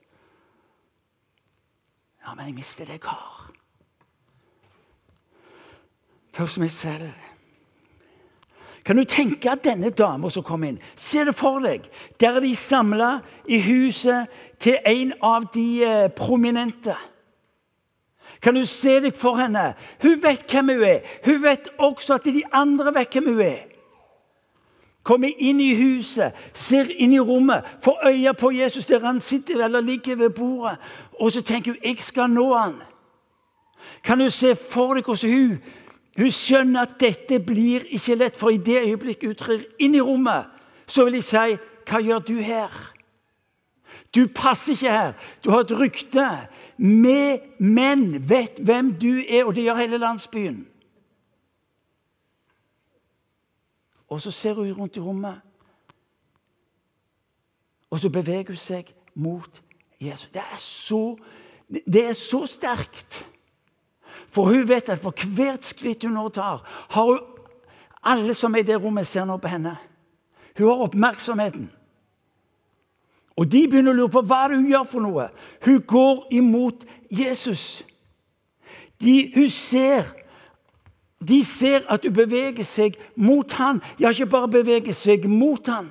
Ja, 2.24 2.34
men 2.34 2.50
jeg 2.50 2.58
mister 2.58 2.84
det 2.84 2.98
jeg 2.98 3.08
har. 3.08 3.48
Først 6.36 6.60
meg 6.60 6.70
selv. 6.70 7.08
Kan 8.84 8.96
du 8.96 9.04
tenke 9.04 9.50
at 9.50 9.64
denne 9.64 9.90
dama 9.90 10.30
som 10.32 10.44
kom 10.46 10.62
inn 10.64 10.78
Se 10.96 11.20
det 11.26 11.34
for 11.36 11.60
deg. 11.60 11.88
Der 12.20 12.38
er 12.38 12.44
de 12.44 12.54
samla 12.56 13.18
i 13.44 13.58
huset 13.60 14.30
til 14.60 14.78
en 14.86 15.12
av 15.22 15.48
de 15.54 15.66
eh, 15.84 16.10
prominente. 16.16 16.94
Kan 18.40 18.54
du 18.54 18.64
se 18.66 19.00
deg 19.02 19.16
for 19.18 19.36
henne? 19.40 19.74
Hun 20.02 20.22
vet 20.22 20.46
hvem 20.48 20.72
hun 20.72 20.84
er. 20.86 21.02
Hun 21.24 21.42
vet 21.42 21.68
også 21.78 22.16
at 22.16 22.28
de 22.28 22.44
andre 22.52 22.94
vet 22.94 23.12
hvem 23.12 23.32
hun 23.32 23.44
er 23.44 23.77
kommer 25.08 25.32
inn 25.40 25.60
i 25.64 25.70
huset, 25.72 26.36
ser 26.52 26.90
inn 27.00 27.14
i 27.16 27.20
rommet, 27.20 27.64
får 27.80 28.02
øye 28.10 28.34
på 28.36 28.50
Jesus 28.52 28.86
der 28.86 29.00
han 29.06 29.20
sitter 29.24 29.64
eller 29.64 29.80
ligger 29.80 30.16
ved 30.16 30.30
bordet, 30.36 30.76
og 31.20 31.32
så 31.32 31.42
tenker 31.42 31.72
hun 31.72 31.80
'jeg 31.84 32.02
skal 32.02 32.30
nå 32.30 32.54
han'. 32.54 32.82
Kan 34.04 34.18
du 34.18 34.30
se 34.30 34.54
for 34.54 34.94
deg 34.94 35.04
hvordan 35.04 35.32
hun, 35.32 35.58
hun 36.18 36.30
skjønner 36.30 36.80
at 36.80 37.00
dette 37.00 37.38
blir 37.40 37.80
ikke 37.90 38.14
lett, 38.14 38.36
for 38.36 38.50
i 38.50 38.56
det 38.56 38.82
øyeblikket 38.82 39.28
hun 39.28 39.34
trer 39.34 39.64
inn 39.78 39.94
i 39.94 40.00
rommet, 40.00 40.44
så 40.86 41.04
vil 41.04 41.14
jeg 41.14 41.24
si 41.24 41.56
'Hva 41.86 42.00
gjør 42.00 42.18
du 42.18 42.34
her?' 42.40 42.94
Du 44.14 44.26
passer 44.34 44.72
ikke 44.72 44.90
her. 44.90 45.12
Du 45.44 45.50
har 45.50 45.60
et 45.60 45.78
rykte. 45.78 46.28
Vi 46.78 47.38
menn 47.58 48.28
vet 48.28 48.60
hvem 48.62 48.94
du 48.94 49.22
er, 49.28 49.44
og 49.44 49.54
det 49.54 49.64
gjør 49.64 49.74
hele 49.74 49.98
landsbyen. 49.98 50.66
Og 54.08 54.20
så 54.20 54.30
ser 54.30 54.54
hun 54.54 54.72
rundt 54.72 54.96
i 54.96 55.00
rommet. 55.00 55.40
Og 57.90 58.00
så 58.00 58.10
beveger 58.10 58.52
hun 58.52 58.60
seg 58.60 58.92
mot 59.14 59.62
Jesus. 60.00 60.30
Det 60.32 60.42
er 60.42 60.60
så, 60.62 61.16
det 61.68 62.04
er 62.04 62.12
så 62.12 62.46
sterkt. 62.46 63.26
For 64.28 64.44
hun 64.44 64.68
vet 64.68 64.88
at 64.88 65.00
for 65.00 65.26
hvert 65.34 65.64
skritt 65.64 66.04
hun 66.04 66.16
nå 66.16 66.28
tar, 66.28 66.62
har 66.88 67.04
hun 67.04 67.20
alle 68.02 68.34
som 68.34 68.54
er 68.54 68.62
i 68.62 68.68
det 68.68 68.78
rommet, 68.78 69.06
ser 69.06 69.26
nå 69.26 69.36
på 69.42 69.50
henne. 69.50 69.74
Hun 70.58 70.66
har 70.66 70.84
oppmerksomheten. 70.86 71.70
Og 73.38 73.46
de 73.46 73.66
begynner 73.70 73.94
å 73.94 73.98
lure 73.98 74.12
på 74.12 74.22
hva 74.26 74.46
hun 74.50 74.66
gjør 74.66 74.86
for 74.88 75.04
noe. 75.04 75.28
Hun 75.64 75.82
går 75.86 76.24
imot 76.34 76.86
Jesus. 77.10 77.82
De, 78.98 79.30
hun 79.34 79.50
ser 79.50 80.08
de 81.20 81.44
ser 81.44 81.82
at 81.90 82.02
du 82.02 82.10
beveger 82.14 82.64
seg 82.64 82.98
mot 83.16 83.52
han. 83.58 83.82
Ja, 83.98 84.12
ikke 84.12 84.30
bare 84.30 84.50
beveger 84.60 84.94
seg 84.94 85.26
mot 85.30 85.66
han, 85.66 85.90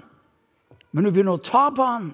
men 0.91 1.03
du 1.03 1.11
begynner 1.11 1.35
å 1.35 1.43
ta 1.43 1.67
på 1.75 1.83
han. 1.83 2.13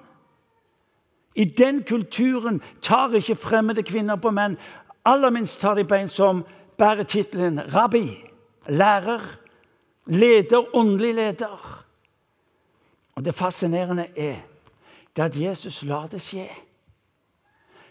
I 1.34 1.44
den 1.44 1.82
kulturen 1.86 2.60
tar 2.82 3.14
ikke 3.14 3.38
fremmede 3.38 3.82
kvinner 3.86 4.18
på 4.22 4.30
menn. 4.34 4.58
Aller 5.06 5.34
minst 5.34 5.60
tar 5.60 5.78
de 5.78 5.86
på 5.86 5.98
en 5.98 6.10
som 6.10 6.44
bærer 6.78 7.06
tittelen 7.10 7.58
rabbi, 7.74 8.06
lærer, 8.66 9.22
leder, 10.06 10.74
åndelig 10.74 11.14
leder. 11.14 11.58
Og 13.14 13.24
Det 13.24 13.34
fascinerende 13.34 14.06
er 14.16 14.42
det 15.16 15.22
at 15.22 15.36
Jesus 15.36 15.82
lar 15.82 16.06
det 16.10 16.22
skje. 16.22 16.48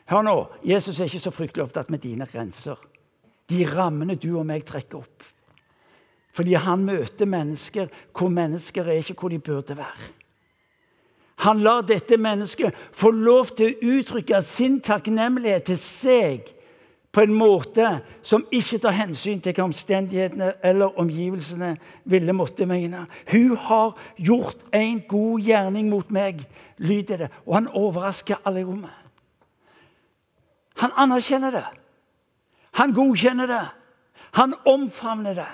Hør 0.06 0.22
nå, 0.22 0.36
Jesus 0.63 1.00
er 1.00 1.08
ikke 1.08 1.20
så 1.24 1.32
fryktelig 1.32 1.63
opptatt 1.63 1.89
med 1.89 2.03
dine 2.03 2.27
grenser 2.27 2.75
de 3.50 3.63
rammene 3.67 4.15
du 4.15 4.31
og 4.38 4.47
meg 4.47 4.65
trekker 4.67 5.01
opp. 5.01 5.23
Fordi 6.33 6.55
han 6.57 6.85
møter 6.85 7.29
mennesker 7.29 7.91
hvor 8.15 8.31
mennesker 8.33 8.88
er 8.88 9.03
ikke 9.03 9.17
hvor 9.19 9.33
de 9.33 9.39
burde 9.39 9.77
være. 9.77 10.12
Han 11.43 11.62
lar 11.65 11.81
dette 11.85 12.17
mennesket 12.17 12.75
få 12.95 13.12
lov 13.12 13.53
til 13.57 13.73
å 13.73 13.93
uttrykke 13.97 14.41
sin 14.45 14.79
takknemlighet 14.85 15.67
til 15.67 15.79
seg 15.81 16.51
på 17.13 17.21
en 17.21 17.33
måte 17.38 17.85
som 18.25 18.45
ikke 18.53 18.79
tar 18.81 18.95
hensyn 18.97 19.41
til 19.43 19.53
hva 19.53 19.67
omstendighetene 19.67 20.53
eller 20.65 20.95
omgivelsene 21.00 21.75
ville 22.09 22.33
måtte 22.33 22.65
mene. 22.69 23.05
Hun 23.29 23.53
har 23.67 23.93
gjort 24.17 24.63
en 24.73 25.03
god 25.09 25.45
gjerning 25.45 25.91
mot 25.91 26.09
meg, 26.09 26.41
lyder 26.81 27.25
det. 27.25 27.29
Og 27.45 27.59
han 27.59 27.69
overrasker 27.69 28.41
alle 28.45 28.63
i 28.63 28.65
rommet. 28.65 28.95
Han 30.81 30.95
anerkjenner 30.97 31.53
det. 31.53 31.65
Han 32.80 32.94
godkjenner 32.94 33.50
det. 33.50 33.65
Han 34.39 34.56
omfavner 34.65 35.38
det. 35.38 35.51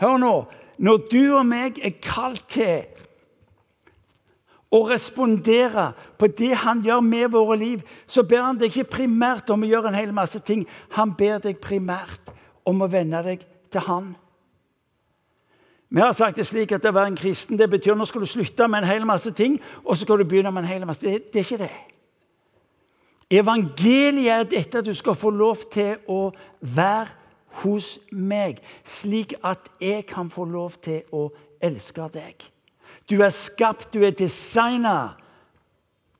Hør 0.00 0.18
nå. 0.18 0.34
Når 0.80 1.06
du 1.12 1.22
og 1.36 1.44
meg 1.46 1.78
er 1.84 1.98
kalt 2.02 2.46
til 2.50 2.86
å 4.70 4.80
respondere 4.86 5.90
på 6.18 6.30
det 6.38 6.54
han 6.62 6.80
gjør 6.86 7.02
med 7.04 7.28
våre 7.34 7.58
liv, 7.58 7.82
så 8.06 8.22
ber 8.22 8.46
han 8.46 8.58
deg 8.58 8.70
ikke 8.70 8.96
primært 8.96 9.50
om 9.50 9.66
å 9.66 9.70
gjøre 9.70 9.90
en 9.90 9.98
hel 9.98 10.14
masse 10.14 10.40
ting. 10.46 10.64
Han 10.96 11.12
ber 11.18 11.42
deg 11.42 11.60
primært 11.62 12.32
om 12.64 12.82
å 12.82 12.90
vende 12.90 13.22
deg 13.26 13.44
til 13.70 13.86
han. 13.86 14.12
Vi 15.90 16.00
har 16.00 16.14
sagt 16.14 16.38
det 16.38 16.46
slik 16.46 16.70
at 16.72 16.86
å 16.86 16.94
være 16.94 17.10
en 17.10 17.18
kristen 17.18 17.58
det 17.58 17.66
betyr 17.70 17.96
at 17.96 17.98
nå 17.98 18.06
skal 18.06 18.22
du 18.22 18.30
slutte 18.30 18.68
med 18.70 18.84
en 18.84 18.92
hel 18.92 19.06
masse 19.06 19.32
ting, 19.34 19.58
og 19.82 19.96
så 19.96 20.06
skal 20.06 20.22
du 20.22 20.28
begynne 20.30 20.52
med 20.54 20.62
en 20.62 20.70
hel 20.70 20.86
masse 20.86 21.02
Det, 21.02 21.32
det 21.34 21.42
er 21.42 21.48
ikke 21.48 21.64
det. 21.64 21.72
Evangeliet 23.30 24.26
er 24.26 24.46
dette 24.50 24.78
at 24.78 24.86
du 24.86 24.94
skal 24.94 25.14
få 25.14 25.30
lov 25.30 25.62
til 25.70 26.00
å 26.10 26.32
være 26.60 27.12
hos 27.62 27.98
meg, 28.10 28.58
slik 28.84 29.36
at 29.46 29.70
jeg 29.80 30.06
kan 30.10 30.30
få 30.30 30.44
lov 30.50 30.80
til 30.82 31.04
å 31.14 31.28
elske 31.62 32.08
deg. 32.14 32.42
Du 33.10 33.20
er 33.22 33.30
skapt, 33.34 33.92
du 33.94 34.02
er 34.06 34.14
designa 34.14 35.14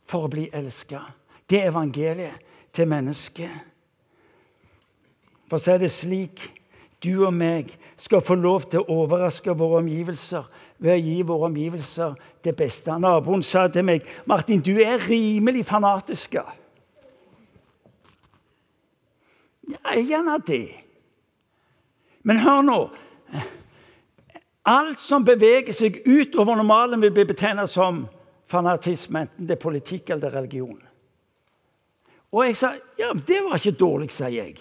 for 0.07 0.26
å 0.26 0.31
bli 0.31 0.49
elska. 0.55 1.02
Det 1.50 1.61
er 1.61 1.71
evangeliet 1.71 2.38
til 2.75 2.88
mennesket. 2.90 3.67
For 5.50 5.59
så 5.59 5.75
er 5.75 5.85
det 5.85 5.90
slik 5.95 6.43
du 7.02 7.25
og 7.25 7.35
meg 7.35 7.73
skal 7.99 8.23
få 8.23 8.37
lov 8.38 8.69
til 8.71 8.83
å 8.83 9.02
overraske 9.02 9.55
våre 9.57 9.81
omgivelser 9.81 10.47
ved 10.79 10.95
å 10.95 11.02
gi 11.02 11.17
våre 11.26 11.49
omgivelser 11.50 12.14
det 12.45 12.55
beste. 12.57 12.95
Naboen 12.99 13.43
sa 13.43 13.69
til 13.69 13.85
meg, 13.85 14.02
'Martin, 14.26 14.61
du 14.61 14.79
er 14.79 15.09
rimelig 15.09 15.67
fanatisk.' 15.67 16.60
Ja, 19.71 19.79
er 19.95 20.03
gjerne 20.03 20.39
det. 20.47 20.65
Men 22.23 22.43
hør 22.43 22.62
nå. 22.67 22.79
Alt 24.69 25.00
som 25.00 25.25
beveger 25.25 25.73
seg 25.73 26.03
utover 26.05 26.59
normalen, 26.59 27.00
vil 27.00 27.12
bli 27.15 27.25
betegnet 27.31 27.71
som 27.73 28.05
fanatisme, 28.50 29.25
enten 29.25 29.47
det 29.49 29.57
er 29.57 29.62
politikk 29.62 30.11
eller 30.11 30.27
det 30.27 30.31
er 30.31 30.39
religion. 30.41 30.81
Og 32.31 32.45
jeg 32.47 32.59
sa 32.59 32.75
ja, 32.99 33.12
det 33.15 33.41
var 33.47 33.59
ikke 33.59 33.79
dårlig, 33.79 34.11
sier 34.15 34.35
jeg. 34.35 34.61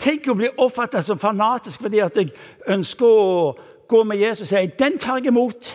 Tenk 0.00 0.26
å 0.28 0.36
bli 0.36 0.50
oppfattet 0.58 1.06
som 1.06 1.20
fanatisk 1.20 1.84
fordi 1.84 2.02
at 2.02 2.16
jeg 2.18 2.32
ønsker 2.74 3.06
å 3.06 3.54
gå 3.88 4.02
med 4.08 4.20
Jesus 4.20 4.48
og 4.48 4.50
si 4.50 4.76
den 4.80 4.98
tar 4.98 5.20
jeg 5.20 5.30
imot. 5.30 5.70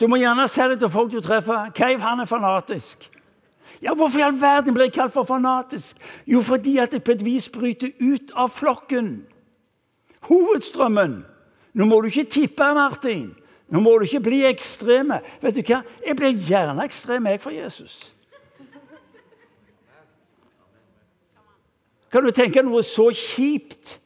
Du 0.00 0.06
må 0.08 0.20
gjerne 0.20 0.46
si 0.52 0.68
det 0.70 0.78
til 0.80 0.92
folk 0.92 1.12
du 1.12 1.20
treffer. 1.24 1.72
Keiv, 1.74 2.00
han 2.04 2.20
er 2.20 2.30
fanatisk. 2.30 3.08
Ja, 3.82 3.94
Hvorfor 3.94 4.18
i 4.18 4.24
all 4.24 4.40
verden 4.40 4.74
ble 4.74 4.88
jeg 4.88 4.96
kalt 4.96 5.12
for 5.12 5.28
fanatisk? 5.28 5.96
Jo, 6.26 6.40
fordi 6.42 6.78
at 6.78 6.92
jeg 6.92 7.04
på 7.04 7.12
et 7.12 7.24
vis 7.24 7.48
bryter 7.52 7.92
ut 8.00 8.32
av 8.34 8.48
flokken. 8.56 9.26
Hovedstrømmen. 10.28 11.18
Nå 11.76 11.84
må 11.84 12.00
du 12.00 12.08
ikke 12.08 12.30
tippe, 12.30 12.72
Martin. 12.74 13.34
Nå 13.68 13.80
må 13.82 13.98
du 13.98 14.06
ikke 14.06 14.24
bli 14.30 14.44
ekstreme. 14.48 15.20
Vet 15.42 15.58
du 15.58 15.62
hva? 15.66 15.82
Jeg 16.06 16.16
blir 16.16 16.44
gjerne 16.48 16.84
ekstrem, 16.86 17.26
jeg, 17.26 17.42
for 17.42 17.54
Jesus. 17.54 17.98
Kan 22.12 22.24
du 22.24 22.30
tenke 22.30 22.62
noe 22.64 22.80
så 22.86 23.10
kjipt 23.10 23.98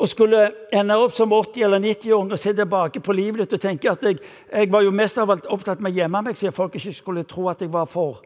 å 0.00 0.06
skulle 0.08 0.46
ende 0.72 0.96
opp 0.96 1.12
som 1.18 1.32
80- 1.34 1.64
eller 1.66 1.82
90-åring 1.82 2.32
og 2.32 2.40
se 2.40 2.54
tilbake 2.56 3.02
på 3.04 3.12
livet 3.12 3.42
ditt 3.42 3.58
og 3.58 3.60
tenke 3.60 3.90
at 3.90 4.04
jeg, 4.06 4.20
jeg 4.48 4.70
var 4.72 4.86
jo 4.86 4.94
mest 4.96 5.18
av 5.20 5.34
alt 5.34 5.48
opptatt 5.50 5.82
med 5.82 5.92
å 5.92 5.98
gjemme 5.98 6.22
meg, 6.24 6.38
så 6.38 6.54
folk 6.54 6.78
ikke 6.78 6.94
skulle 6.96 7.26
tro 7.28 7.50
at 7.50 7.60
jeg 7.60 7.72
var 7.74 7.90
for 7.90 8.22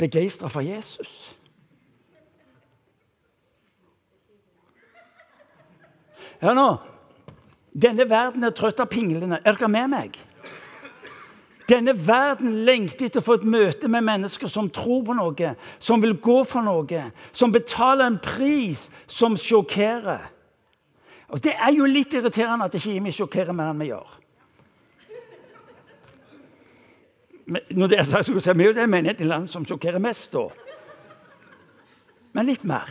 begeistra 0.00 0.48
for 0.48 0.64
Jesus. 0.64 1.10
Hør 6.40 6.56
nå. 6.56 6.70
Denne 7.70 8.08
verden 8.10 8.44
er 8.44 8.56
trøtt 8.56 8.80
av 8.80 8.88
pinglene. 8.90 9.38
Er 9.44 9.54
dere 9.54 9.68
med 9.70 9.92
meg? 9.92 10.16
Denne 11.70 11.92
verden 11.94 12.64
lengter 12.66 13.06
etter 13.06 13.22
å 13.22 13.26
få 13.28 13.36
et 13.38 13.46
møte 13.46 13.86
med 13.92 14.02
mennesker 14.02 14.50
som 14.50 14.70
tror 14.74 15.04
på 15.06 15.14
noe, 15.14 15.52
som 15.78 16.02
vil 16.02 16.16
gå 16.18 16.40
for 16.48 16.66
noe, 16.66 17.04
som 17.30 17.52
betaler 17.54 18.08
en 18.08 18.18
pris 18.18 18.88
som 19.06 19.36
sjokkerer. 19.38 20.24
Og 21.30 21.38
Det 21.44 21.54
er 21.54 21.70
jo 21.76 21.86
litt 21.86 22.14
irriterende 22.16 22.66
at 22.66 22.74
ikke 22.74 22.90
Jimmy 22.96 23.12
sjokkerer 23.14 23.54
mer 23.54 23.70
enn 23.70 23.84
vi 23.84 23.92
gjør. 23.92 24.16
Men 27.39 27.39
når 27.50 27.86
det 27.90 27.98
er 27.98 28.06
sagt, 28.06 28.30
så 28.42 28.52
er 28.52 28.64
jo 28.64 28.74
den 28.74 28.90
menigheten 28.90 29.26
i 29.26 29.28
landet 29.28 29.50
som 29.50 29.64
sjokkerer 29.66 29.98
mest, 30.02 30.32
da. 30.32 30.48
Men 32.32 32.46
litt 32.46 32.64
mer. 32.64 32.90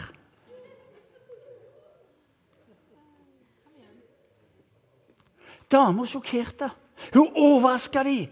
Dama 5.72 6.06
sjokkerte. 6.10 6.72
Hun 7.14 7.30
overraska 7.36 8.04
de. 8.04 8.28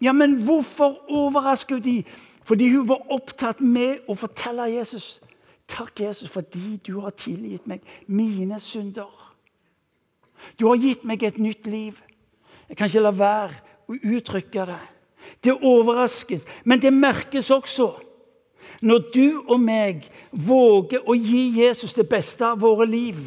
Ja, 0.00 0.12
men 0.12 0.38
hvorfor 0.46 1.02
overrasker 1.10 1.76
hun 1.76 1.84
de? 1.84 1.98
Fordi 2.44 2.70
hun 2.72 2.88
var 2.88 3.04
opptatt 3.12 3.60
med 3.60 4.08
å 4.08 4.16
fortelle 4.18 4.70
Jesus 4.72 5.20
Takk, 5.72 6.00
Jesus, 6.00 6.28
fordi 6.28 6.76
du 6.84 6.98
har 7.00 7.14
tilgitt 7.16 7.66
meg 7.70 7.84
mine 8.06 8.58
synder. 8.60 9.08
Du 10.60 10.66
har 10.66 10.76
gitt 10.76 11.04
meg 11.08 11.22
et 11.22 11.38
nytt 11.38 11.66
liv. 11.70 12.00
Jeg 12.68 12.76
kan 12.76 12.90
ikke 12.90 13.04
la 13.06 13.12
være 13.16 13.60
å 13.88 13.96
uttrykke 13.96 14.66
det. 14.68 14.80
Det 15.44 15.54
overraskes, 15.54 16.46
men 16.64 16.80
det 16.82 16.92
merkes 16.92 17.50
også. 17.50 17.92
Når 18.82 18.98
du 19.14 19.26
og 19.46 19.60
meg 19.62 20.08
våger 20.32 21.04
å 21.06 21.14
gi 21.14 21.60
Jesus 21.60 21.94
det 21.94 22.08
beste 22.10 22.46
av 22.46 22.60
våre 22.62 22.86
liv, 22.88 23.20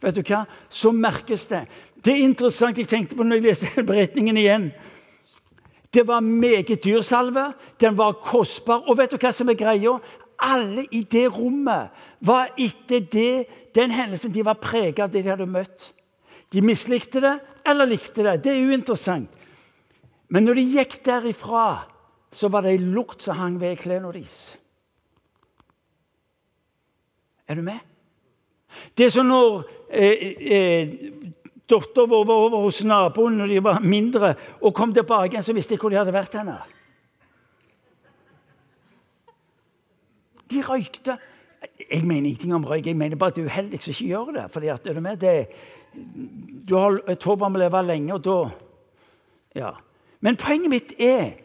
vet 0.00 0.16
du 0.16 0.22
hva, 0.24 0.46
så 0.72 0.92
merkes 0.92 1.44
det. 1.50 1.66
Det 2.00 2.14
er 2.14 2.24
interessant, 2.24 2.78
jeg 2.78 2.88
tenkte 2.88 3.16
på 3.16 3.26
når 3.26 3.40
jeg 3.40 3.46
leste 3.50 3.84
beretningen 3.90 4.40
igjen. 4.40 4.70
Det 5.92 6.06
var 6.06 6.22
meget 6.24 6.84
dyr 6.84 7.02
salve, 7.02 7.50
den 7.80 7.98
var 7.98 8.20
kostbar. 8.24 8.86
Og 8.88 8.96
vet 8.98 9.12
du 9.12 9.18
hva 9.20 9.32
som 9.34 9.50
er 9.50 9.58
greia? 9.58 9.98
Alle 10.40 10.86
i 10.96 11.02
det 11.04 11.26
rommet 11.34 11.90
var 12.24 12.54
etter 12.56 13.02
det, 13.12 13.34
den 13.74 13.92
hendelsen 13.92 14.32
de 14.32 14.44
var 14.46 14.56
preget 14.62 15.02
av 15.04 15.10
det 15.12 15.24
de 15.26 15.32
hadde 15.34 15.50
møtt. 15.50 15.90
De 16.52 16.62
mislikte 16.64 17.20
det 17.22 17.36
eller 17.68 17.90
likte 17.90 18.24
det. 18.24 18.38
Det 18.44 18.54
er 18.54 18.70
uinteressant. 18.70 19.28
Men 20.30 20.46
når 20.46 20.60
de 20.60 20.66
gikk 20.76 21.00
derifra, 21.06 21.66
så 22.32 22.48
var 22.48 22.62
det 22.62 22.76
ei 22.76 22.82
lukt 22.82 23.24
som 23.24 23.38
hang 23.40 23.58
ved 23.60 23.80
klærne 23.82 24.12
deres. 24.14 24.38
Er 27.50 27.58
du 27.58 27.64
med? 27.66 27.80
Det 28.94 29.08
er 29.08 29.10
som 29.10 29.26
når 29.26 29.64
eh, 29.90 30.20
eh, 30.38 30.92
dattera 31.70 32.06
vår 32.06 32.28
var 32.28 32.44
over 32.44 32.62
hos 32.62 32.78
naboen 32.86 33.40
når 33.40 33.50
de 33.50 33.64
var 33.64 33.82
mindre, 33.82 34.34
og 34.62 34.74
kom 34.74 34.94
tilbake 34.94 35.34
igjen, 35.34 35.46
så 35.48 35.56
visste 35.56 35.74
jeg 35.74 35.82
hvor 35.82 35.90
de 35.90 35.98
hadde 35.98 36.14
vært 36.14 36.38
henne. 36.38 36.60
De 40.50 40.62
røykte. 40.66 41.18
Jeg 41.90 42.06
mener 42.06 42.30
ingenting 42.30 42.54
om 42.54 42.64
røyk, 42.64 42.86
jeg 42.86 42.96
mener 42.96 43.18
bare 43.18 43.34
at 43.34 43.36
det 43.38 43.44
er 43.44 43.50
uheldig 43.50 43.82
som 43.82 43.90
ikke 43.96 44.08
gjør 44.12 44.32
det. 44.38 44.48
fordi 44.50 44.70
at, 44.70 44.86
er 44.86 44.94
du 44.94 45.00
med? 45.00 45.20
Det, 45.20 45.46
du 46.68 46.76
har 46.78 47.02
et 47.10 47.22
håp 47.22 47.42
om 47.42 47.58
å 47.58 47.66
leve 47.66 47.86
lenge, 47.86 48.14
og 48.14 48.24
da 48.24 48.40
Ja. 49.58 49.74
Men 50.20 50.36
poenget 50.36 50.70
mitt 50.70 50.92
er 51.00 51.38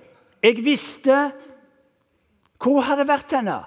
jeg 0.43 0.61
visste 0.65 1.15
hvor 2.61 2.79
hun 2.79 2.85
hadde 2.87 3.07
vært 3.07 3.33
henne. 3.35 3.59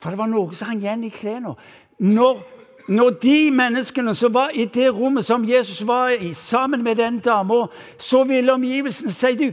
For 0.00 0.12
det 0.12 0.20
var 0.20 0.28
noe 0.28 0.52
som 0.52 0.68
hang 0.68 0.82
igjen 0.82 1.06
i 1.08 1.12
klærne. 1.12 1.54
Når, 2.04 2.42
når, 2.92 3.14
de 3.22 3.38
menneskene 3.54 4.12
som 4.16 4.34
var 4.34 4.52
i 4.52 4.66
det 4.68 4.90
rommet 4.92 5.24
som 5.24 5.46
Jesus 5.48 5.80
var 5.86 6.12
i, 6.12 6.34
sammen 6.36 6.82
med 6.84 6.98
den 7.00 7.22
dama, 7.24 7.66
så 7.98 8.24
ville 8.28 8.52
omgivelsene 8.52 9.14
si 9.14 9.32
du, 9.40 9.48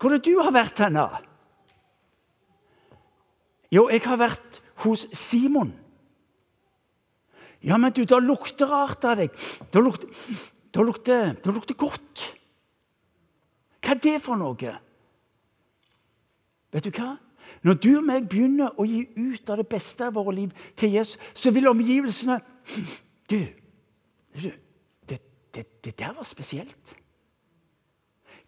Hvor 0.00 0.10
er 0.10 0.18
det 0.18 0.32
du 0.32 0.40
har 0.40 0.50
vært 0.50 0.80
henne? 0.82 1.04
Jo, 3.70 3.88
jeg 3.88 4.02
har 4.04 4.18
vært 4.18 4.60
hos 4.82 5.06
Simon. 5.12 5.70
Ja, 7.62 7.76
men 7.76 7.92
du, 7.92 8.02
det 8.04 8.18
lukter 8.24 8.66
rart 8.66 9.04
av 9.04 9.20
deg. 9.20 9.36
Det 9.70 9.82
lukter, 9.84 10.08
det 10.72 10.86
lukter, 10.86 11.34
det 11.44 11.54
lukter 11.54 11.76
godt. 11.76 12.24
Hva 13.82 13.96
er 13.96 14.00
det 14.00 14.16
for 14.24 14.38
noe? 14.40 14.72
Vet 16.72 16.86
du 16.86 16.90
hva? 16.96 17.16
Når 17.62 17.78
du 17.78 17.90
og 17.98 18.06
meg 18.06 18.26
begynner 18.30 18.72
å 18.80 18.86
gi 18.88 19.04
ut 19.18 19.50
av 19.52 19.60
det 19.60 19.68
beste 19.70 20.06
av 20.06 20.16
våre 20.16 20.34
liv 20.34 20.66
til 20.78 20.94
Jesus, 20.96 21.18
så 21.34 21.52
vil 21.54 21.70
omgivelsene 21.70 22.40
Du, 23.32 23.38
du 24.34 24.50
det, 25.08 25.18
det, 25.54 25.62
det 25.84 25.92
der 25.98 26.12
var 26.12 26.26
spesielt. 26.26 26.96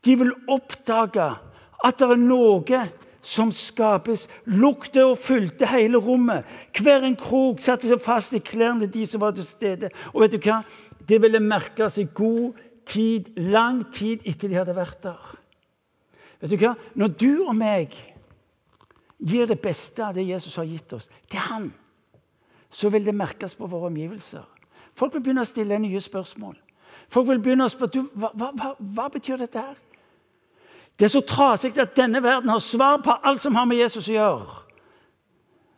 De 0.04 0.16
vil 0.18 0.32
oppdage 0.50 1.28
at 1.84 1.98
det 2.00 2.08
er 2.10 2.20
noe 2.20 2.80
som 3.24 3.52
skapes. 3.54 4.26
Lukte 4.44 5.04
og 5.06 5.18
fylte 5.24 5.68
hele 5.70 6.00
rommet. 6.02 6.44
Hver 6.76 7.06
en 7.06 7.16
krok 7.16 7.62
satte 7.64 7.88
seg 7.88 8.02
fast 8.04 8.36
i 8.36 8.42
klærne 8.44 8.90
de 8.90 9.06
som 9.08 9.22
var 9.24 9.32
til 9.36 9.46
stede. 9.48 9.90
Og 10.12 10.24
vet 10.24 10.36
du 10.36 10.42
hva? 10.44 10.60
Det 11.08 11.20
ville 11.22 11.40
merkes 11.40 11.98
i 11.98 12.06
god 12.14 12.58
tid, 12.86 13.32
lang 13.36 13.84
tid 13.92 14.24
etter 14.28 14.48
de 14.48 14.58
hadde 14.58 14.76
vært 14.76 15.02
der. 15.04 15.30
Vet 16.40 16.52
du 16.52 16.58
hva? 16.60 16.74
Når 16.98 17.14
du 17.20 17.30
og 17.46 17.54
meg 17.56 17.94
gir 19.24 19.48
det 19.48 19.60
beste 19.62 20.04
av 20.04 20.16
det 20.16 20.26
Jesus 20.26 20.56
har 20.60 20.68
gitt 20.68 20.92
oss, 20.96 21.08
til 21.30 21.40
Han, 21.40 21.70
så 22.70 22.90
vil 22.90 23.04
det 23.06 23.14
merkes 23.14 23.54
på 23.54 23.68
våre 23.70 23.88
omgivelser. 23.88 24.44
Folk 24.94 25.14
vil 25.14 25.22
begynne 25.22 25.44
å 25.44 25.48
stille 25.48 25.78
nye 25.78 26.00
spørsmål. 26.02 26.56
Folk 27.12 27.28
vil 27.28 27.40
begynne 27.42 27.66
å 27.66 27.72
spørre 27.72 28.04
hva, 28.14 28.30
hva, 28.34 28.74
hva, 28.78 29.08
betyr 29.12 29.40
dette 29.40 29.62
her? 29.62 29.78
Det 30.98 31.08
er 31.08 31.14
så 31.14 31.24
trasig 31.26 31.74
at 31.82 31.96
denne 31.96 32.22
verden 32.22 32.52
har 32.52 32.62
svar 32.62 33.00
på 33.02 33.16
alt 33.26 33.42
som 33.42 33.56
har 33.58 33.66
med 33.66 33.80
Jesus 33.80 34.08
å 34.10 34.14
gjøre. 34.14 34.60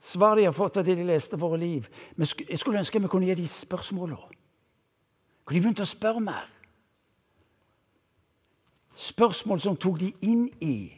Svar 0.06 0.36
de 0.36 0.44
har 0.46 0.54
fått 0.56 0.76
av 0.76 0.84
det 0.86 0.98
de 0.98 1.06
leste 1.08 1.38
våre 1.40 1.58
liv. 1.60 1.88
Men 2.16 2.28
jeg 2.28 2.60
skulle 2.60 2.82
ønske 2.82 3.00
vi 3.00 3.10
kunne 3.10 3.28
gi 3.30 3.38
de 3.40 3.48
spørsmålene. 3.50 4.35
Kunne 5.46 5.58
de 5.58 5.62
begynte 5.62 5.86
å 5.86 5.88
spørre 5.88 6.20
mer? 6.20 6.46
Spørsmål 8.98 9.60
som 9.62 9.76
tok 9.78 10.00
de 10.00 10.10
inn 10.26 10.48
i 10.64 10.90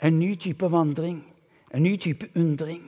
en 0.00 0.18
ny 0.18 0.30
type 0.40 0.70
vandring, 0.72 1.18
en 1.74 1.82
ny 1.82 1.96
type 2.00 2.30
undring. 2.38 2.86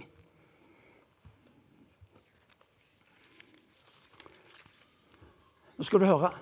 Nå 5.77 5.85
skal 5.85 6.01
du 6.01 6.07
høre. 6.07 6.33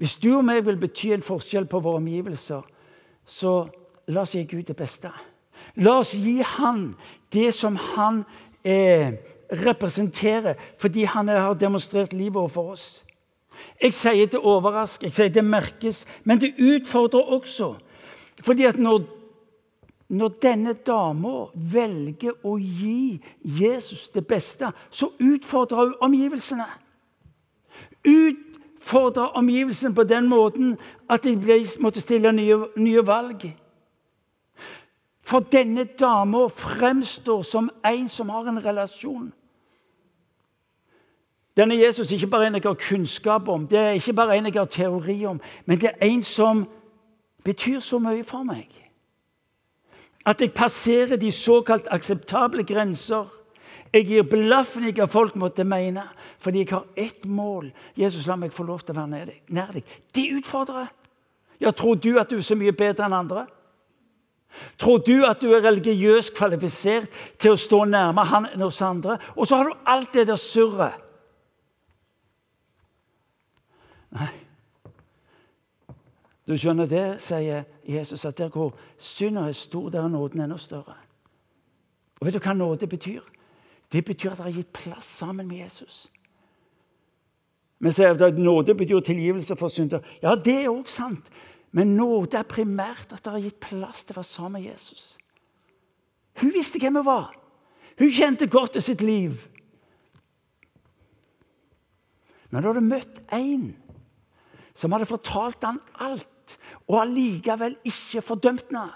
Hvis 0.00 0.16
du 0.16 0.32
og 0.32 0.44
meg 0.48 0.64
vil 0.66 0.80
bety 0.80 1.12
en 1.12 1.22
forskjell 1.22 1.68
på 1.68 1.82
våre 1.84 2.00
omgivelser, 2.00 2.62
så 3.26 3.52
la 4.08 4.24
oss 4.24 4.34
gi 4.34 4.46
Gud 4.48 4.64
det 4.66 4.76
beste. 4.78 5.10
La 5.78 5.98
oss 6.00 6.14
gi 6.16 6.40
han 6.56 6.88
det 7.30 7.52
som 7.54 7.76
han 7.76 8.24
eh, 8.64 9.12
representerer, 9.52 10.54
fordi 10.78 11.04
han 11.04 11.28
har 11.28 11.54
demonstrert 11.54 12.12
livet 12.12 12.36
overfor 12.36 12.72
oss. 12.72 13.04
Jeg 13.82 13.94
sier 13.94 14.26
det 14.26 14.40
overrasker, 14.40 15.06
jeg 15.08 15.14
sier 15.14 15.32
det 15.32 15.44
merkes, 15.44 16.04
men 16.24 16.40
det 16.40 16.54
utfordrer 16.58 17.32
også. 17.32 17.74
Fordi 18.42 18.64
at 18.64 18.78
når, 18.78 19.02
når 20.08 20.28
denne 20.42 20.74
dama 20.86 21.46
velger 21.54 22.36
å 22.44 22.56
gi 22.58 23.20
Jesus 23.42 24.08
det 24.08 24.26
beste, 24.26 24.72
så 24.90 25.10
utfordrer 25.20 25.84
hun 25.84 25.94
omgivelsene. 26.00 26.66
Utfordrer 28.04 29.36
omgivelsene 29.36 29.94
på 29.94 30.04
den 30.04 30.28
måten 30.28 30.76
at 31.08 31.24
de 31.24 31.64
måtte 31.80 32.00
stille 32.00 32.32
nye, 32.32 32.62
nye 32.76 33.06
valg. 33.06 33.48
For 35.30 35.46
denne 35.52 35.84
dama 35.84 36.48
fremstår 36.48 37.42
som 37.42 37.70
en 37.86 38.08
som 38.08 38.28
har 38.28 38.48
en 38.48 38.64
relasjon. 38.64 39.32
Denne 41.60 41.76
Jesus 41.76 42.08
er 42.08 42.16
ikke 42.16 42.30
bare 42.32 42.46
en 42.46 42.54
jeg 42.56 42.62
har 42.64 42.76
kunnskap 42.88 43.48
om, 43.48 43.66
det 43.68 43.78
er 43.78 43.98
ikke 43.98 44.14
bare 44.16 44.36
en 44.38 44.46
jeg 44.48 44.54
har 44.56 44.64
teori 44.64 45.24
om, 45.28 45.40
men 45.66 45.80
det 45.80 45.90
er 45.90 46.06
en 46.06 46.22
som 46.22 46.62
betyr 47.44 47.82
så 47.84 47.98
mye 48.00 48.24
for 48.24 48.46
meg. 48.48 48.70
At 50.26 50.40
jeg 50.40 50.54
passerer 50.56 51.20
de 51.20 51.32
såkalt 51.32 51.88
akseptable 51.90 52.64
grenser. 52.64 53.28
Jeg 53.92 54.06
gir 54.06 54.22
blaffen 54.22 54.86
i 54.88 54.92
hva 54.96 55.04
folk 55.10 55.36
måtte 55.36 55.64
mene, 55.68 56.06
fordi 56.38 56.62
jeg 56.62 56.70
har 56.70 56.86
ett 56.96 57.24
mål. 57.28 57.68
Jesus, 57.96 58.26
la 58.26 58.38
meg 58.40 58.56
få 58.56 58.64
lov 58.64 58.80
til 58.80 58.96
å 58.96 59.02
være 59.02 59.34
nær 59.52 59.74
deg. 59.74 59.84
Det 60.14 60.26
utfordrer. 60.38 60.88
Ja, 61.60 61.74
tror 61.76 62.00
du 62.00 62.14
at 62.20 62.30
du 62.30 62.38
er 62.38 62.46
så 62.46 62.56
mye 62.56 62.72
bedre 62.72 63.04
enn 63.04 63.18
andre? 63.18 63.44
Tror 64.80 65.04
du 65.04 65.26
at 65.28 65.44
du 65.44 65.52
er 65.52 65.64
religiøst 65.66 66.32
kvalifisert 66.38 67.12
til 67.38 67.52
å 67.52 67.60
stå 67.60 67.84
nærme 67.84 68.24
han 68.32 68.48
enn 68.48 68.64
oss 68.64 68.80
andre? 68.80 69.18
Og 69.36 69.44
så 69.44 69.60
har 69.60 69.68
du 69.68 69.76
alt 69.84 70.14
det 70.16 70.28
der 70.32 70.40
surret. 70.40 71.09
Nei. 74.10 74.30
Du 76.48 76.56
skjønner 76.58 76.88
det, 76.90 77.04
sier 77.22 77.64
Jesus, 77.86 78.24
at 78.24 78.38
der 78.38 78.48
hvor 78.50 78.74
synda 78.98 79.46
er 79.46 79.54
stor, 79.54 79.88
der 79.88 80.02
er 80.02 80.08
nåden 80.08 80.40
enda 80.40 80.56
større. 80.58 80.96
Og 82.20 82.26
Vet 82.26 82.34
du 82.34 82.40
hva 82.42 82.54
nåde 82.54 82.86
betyr? 82.86 83.22
Det 83.92 84.04
betyr 84.04 84.32
at 84.32 84.38
det 84.38 84.46
er 84.46 84.58
gitt 84.58 84.72
plass 84.72 85.06
sammen 85.20 85.48
med 85.48 85.62
Jesus. 85.62 86.08
Vi 87.80 87.92
sier 87.92 88.12
at 88.12 88.38
nåde 88.38 88.74
betyr 88.74 89.00
tilgivelse 89.00 89.56
for 89.56 89.68
synder. 89.68 90.02
Ja, 90.22 90.34
det 90.34 90.56
er 90.64 90.72
òg 90.72 90.88
sant. 90.90 91.30
Men 91.72 91.94
nåde 91.96 92.36
er 92.38 92.48
primært 92.50 93.12
at 93.14 93.24
det 93.24 93.32
er 93.32 93.46
gitt 93.46 93.60
plass 93.62 94.04
til 94.04 94.16
å 94.16 94.20
være 94.20 94.28
sammen 94.28 94.58
med 94.58 94.72
Jesus. 94.72 95.14
Hun 96.40 96.52
visste 96.54 96.80
hvem 96.82 96.98
hun 96.98 97.06
var. 97.06 97.30
Hun 97.98 98.10
kjente 98.10 98.50
godt 98.50 98.72
til 98.72 98.82
sitt 98.82 99.00
liv. 99.00 99.38
Men 102.50 102.62
da 102.62 102.72
hadde 102.72 102.82
møtt 102.84 103.22
en 103.32 103.70
som 104.80 104.92
hadde 104.94 105.08
fortalt 105.08 105.64
han 105.66 105.78
alt, 106.00 106.56
og 106.88 107.02
allikevel 107.02 107.76
ikke 107.86 108.22
fordømt 108.24 108.72
henne. 108.72 108.88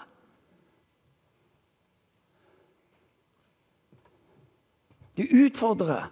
Det 5.15 5.29
utfordrer. 5.31 6.09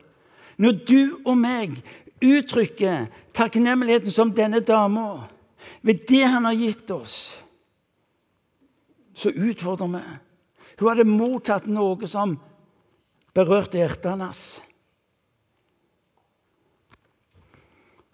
Når 0.62 0.78
du 0.88 1.00
og 1.26 1.36
meg 1.42 1.80
uttrykker 2.24 3.10
takknemligheten 3.36 4.14
som 4.14 4.32
denne 4.32 4.62
dama 4.64 5.26
ved 5.84 6.06
det 6.08 6.22
han 6.24 6.46
har 6.48 6.56
gitt 6.56 6.92
oss, 6.94 7.18
så 9.18 9.34
utfordrer 9.34 9.90
vi. 9.98 10.04
Hun 10.80 10.90
hadde 10.90 11.10
mottatt 11.10 11.68
noe 11.68 12.08
som 12.08 12.38
berørte 13.36 13.82
hjertet 13.82 14.22
hans. 14.22 14.46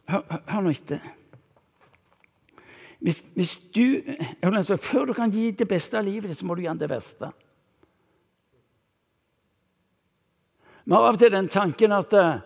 Hør, 0.09 0.25
hør 0.49 0.65
nå 0.65 0.73
etter. 0.73 1.18
Hvis, 2.99 3.23
hvis 3.35 3.57
du, 3.75 4.01
altså, 4.43 4.77
før 4.77 5.05
du 5.05 5.13
kan 5.13 5.31
gi 5.31 5.51
det 5.51 5.67
beste 5.67 5.97
av 5.97 6.03
livet, 6.03 6.35
så 6.37 6.45
må 6.45 6.55
du 6.55 6.61
gi 6.61 6.67
han 6.67 6.79
det 6.79 6.89
verste. 6.91 7.31
Vi 10.83 10.95
har 10.95 11.05
av 11.05 11.15
og 11.15 11.21
til 11.21 11.31
den 11.31 11.47
tanken 11.53 11.93
at 11.93 12.15
uh, 12.17 12.41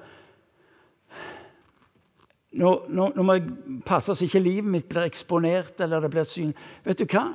nå, 2.60 2.72
nå, 2.90 3.08
nå, 3.16 3.24
må 3.24 3.38
jeg 3.38 3.82
passe 3.88 4.14
så 4.14 4.28
ikke 4.28 4.44
livet 4.44 4.70
mitt 4.70 4.90
blir 4.92 5.08
eksponert 5.08 5.80
eller 5.82 6.04
det 6.04 6.12
blir 6.14 6.28
syn. 6.28 6.54
Vet 6.86 7.02
du 7.02 7.08
hva? 7.08 7.30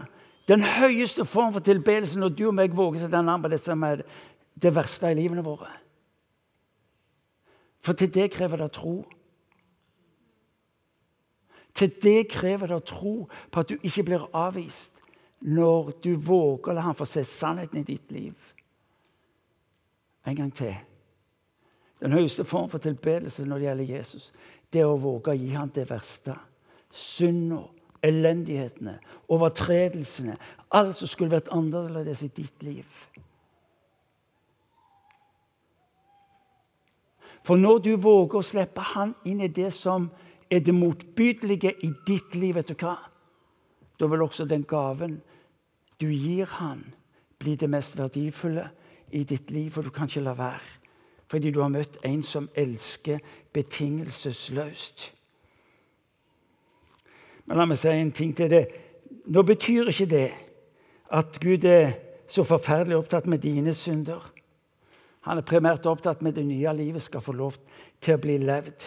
Den 0.49 0.63
høyeste 0.65 1.27
form 1.29 1.53
for 1.57 1.65
tilbedelse 1.65 2.21
når 2.21 2.37
du 2.37 2.47
og 2.49 2.57
meg 2.57 2.77
våger 2.77 3.03
sette 3.03 3.23
navn 3.25 3.45
på 3.45 3.51
det 3.53 3.61
som 3.65 3.83
er 3.89 4.05
det 4.59 4.75
verste 4.75 5.11
i 5.11 5.17
livene 5.19 5.45
våre. 5.45 5.71
For 7.85 7.99
til 7.99 8.13
det 8.15 8.31
krever 8.35 8.63
det 8.63 8.73
tro. 8.77 9.01
Til 11.79 11.93
det 12.03 12.29
krever 12.31 12.67
det 12.67 12.85
tro 12.91 13.29
på 13.51 13.61
at 13.63 13.71
du 13.71 13.77
ikke 13.87 14.03
blir 14.09 14.25
avvist 14.35 14.99
når 15.47 15.93
du 16.03 16.17
våger 16.19 16.73
å 16.73 16.75
la 16.75 16.87
han 16.89 16.99
få 16.99 17.07
se 17.07 17.23
sannheten 17.23 17.79
i 17.79 17.87
ditt 17.87 18.11
liv. 18.11 18.35
En 20.27 20.37
gang 20.37 20.51
til. 20.55 20.75
Den 22.03 22.15
høyeste 22.15 22.45
form 22.45 22.67
for 22.71 22.83
tilbedelse 22.83 23.47
når 23.47 23.59
det 23.59 23.69
gjelder 23.69 23.93
Jesus, 23.95 24.33
det 24.73 24.83
er 24.83 24.91
å 24.91 24.99
våge 24.99 25.31
å 25.31 25.39
gi 25.39 25.55
ham 25.55 25.71
det 25.75 25.87
verste. 25.91 26.35
Synda, 26.91 27.63
elendighetene, 28.03 28.99
overtredelsene. 29.31 30.37
Alt 30.75 30.99
som 30.99 31.11
skulle 31.11 31.37
vært 31.39 31.51
annerledes 31.55 32.23
i 32.27 32.31
ditt 32.35 32.63
liv. 32.63 32.87
For 37.47 37.57
når 37.57 37.79
du 37.87 37.93
våger 37.97 38.43
å 38.43 38.45
slippe 38.45 38.83
han 38.95 39.15
inn 39.25 39.41
i 39.41 39.49
det 39.49 39.71
som 39.73 40.11
er 40.51 40.61
det 40.65 40.75
motbydelige 40.75 41.75
i 41.85 41.93
ditt 42.07 42.35
liv, 42.35 42.55
vet 42.55 42.69
du 42.69 42.75
hva? 42.79 42.97
Da 44.01 44.07
vil 44.07 44.23
også 44.23 44.47
den 44.49 44.65
gaven 44.69 45.21
du 46.01 46.07
gir 46.07 46.47
han, 46.47 46.85
bli 47.39 47.57
det 47.59 47.71
mest 47.71 47.99
verdifulle 47.99 48.69
i 49.11 49.25
ditt 49.25 49.51
liv. 49.51 49.71
For 49.71 49.83
du 49.83 49.91
kan 49.91 50.07
ikke 50.09 50.21
la 50.21 50.35
være. 50.39 50.77
Fordi 51.29 51.51
du 51.51 51.61
har 51.61 51.73
møtt 51.73 51.99
en 52.07 52.23
som 52.23 52.49
elsker 52.57 53.19
betingelsesløst. 53.53 55.13
Men 57.47 57.59
la 57.59 57.67
meg 57.69 57.81
si 57.81 57.91
en 57.93 58.13
ting 58.13 58.35
til 58.37 58.51
det. 58.53 58.65
Nå 59.29 59.43
betyr 59.43 59.91
ikke 59.91 60.09
det 60.09 60.29
at 61.13 61.41
Gud 61.41 61.65
er 61.65 61.93
så 62.29 62.45
forferdelig 62.45 62.97
opptatt 62.97 63.27
med 63.27 63.39
dine 63.45 63.75
synder. 63.75 64.21
Han 65.25 65.41
er 65.41 65.47
primært 65.49 65.87
opptatt 65.89 66.23
med 66.23 66.37
det 66.37 66.47
nye 66.47 66.73
livet 66.77 67.03
skal 67.03 67.25
få 67.25 67.33
lov 67.37 67.57
til 68.01 68.17
å 68.17 68.23
bli 68.23 68.39
levd. 68.41 68.85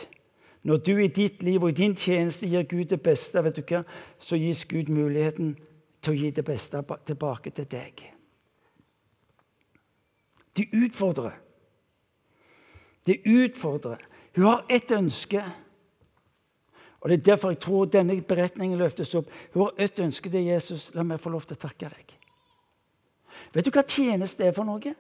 Når 0.64 0.78
du 0.78 0.98
i 0.98 1.08
ditt 1.08 1.44
liv 1.44 1.64
og 1.64 1.70
i 1.70 1.78
din 1.78 1.96
tjeneste 1.96 2.48
gir 2.48 2.68
Gud 2.70 2.86
det 2.92 3.02
beste, 3.02 3.42
vet 3.44 3.58
du 3.58 3.64
hva, 3.66 3.82
så 4.20 4.38
gis 4.38 4.66
Gud 4.70 4.92
muligheten 4.94 5.56
til 6.02 6.14
å 6.14 6.18
gi 6.18 6.32
det 6.32 6.46
beste 6.46 6.84
tilbake 7.06 7.54
til 7.56 7.66
deg. 7.70 8.04
De 10.58 10.68
utfordrer. 10.84 11.34
De 13.06 13.18
utfordrer. 13.26 14.06
Hun 14.36 14.46
har 14.46 14.66
ett 14.70 14.92
ønske. 14.92 15.44
Og 17.02 17.10
Det 17.10 17.20
er 17.20 17.24
derfor 17.32 17.50
jeg 17.50 17.60
tror 17.60 17.86
denne 17.86 18.22
beretningen 18.22 18.78
løftes 18.78 19.16
opp. 19.16 19.32
Hun 19.54 19.64
har 19.64 19.74
ett 19.78 20.00
ønske 20.00 20.30
til 20.30 20.46
Jesus. 20.46 20.92
La 20.94 21.04
meg 21.04 21.20
få 21.20 21.30
lov 21.30 21.48
til 21.48 21.58
å 21.58 21.64
takke 21.68 21.90
deg. 21.90 22.18
Vet 23.54 23.66
du 23.66 23.72
hva 23.72 23.84
tjeneste 23.88 24.46
er 24.46 24.54
for 24.54 24.68
noe? 24.68 24.94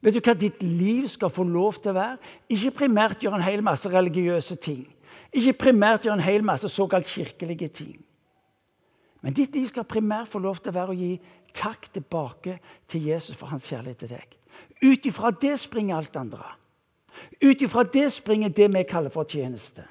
Vet 0.00 0.14
du 0.14 0.20
hva 0.22 0.34
ditt 0.38 0.62
liv 0.62 1.08
skal 1.10 1.32
få 1.32 1.42
lov 1.48 1.80
til 1.82 1.90
å 1.90 1.98
være? 1.98 2.18
Ikke 2.54 2.76
primært 2.84 3.24
gjøre 3.24 3.40
en 3.40 3.46
hel 3.48 3.64
masse 3.66 3.90
religiøse 3.90 4.56
ting. 4.62 4.84
Ikke 5.34 5.56
primært 5.66 6.06
gjøre 6.06 6.20
en 6.20 6.28
hel 6.28 6.46
masse 6.46 6.70
såkalt 6.70 7.08
kirkelige 7.10 7.68
ting. 7.80 7.96
Men 9.20 9.34
ditt 9.34 9.56
liv 9.58 9.66
skal 9.68 9.88
primært 9.88 10.30
få 10.30 10.38
lov 10.38 10.60
til 10.62 10.70
å 10.70 10.78
være 10.78 10.94
å 10.94 10.98
gi 10.98 11.12
takk 11.56 11.88
tilbake 11.90 12.60
til 12.88 13.08
Jesus 13.10 13.36
for 13.36 13.50
hans 13.50 13.66
kjærlighet 13.66 14.04
til 14.04 14.14
deg. 14.14 14.36
Ut 14.86 15.06
ifra 15.10 15.32
det 15.34 15.56
springer 15.58 15.98
alt 15.98 16.16
andre. 16.16 16.54
Ut 17.42 17.62
ifra 17.62 17.82
det 17.82 18.06
springer 18.14 18.54
det 18.54 18.70
vi 18.70 18.84
kaller 18.86 19.10
for 19.10 19.26
tjeneste. 19.26 19.82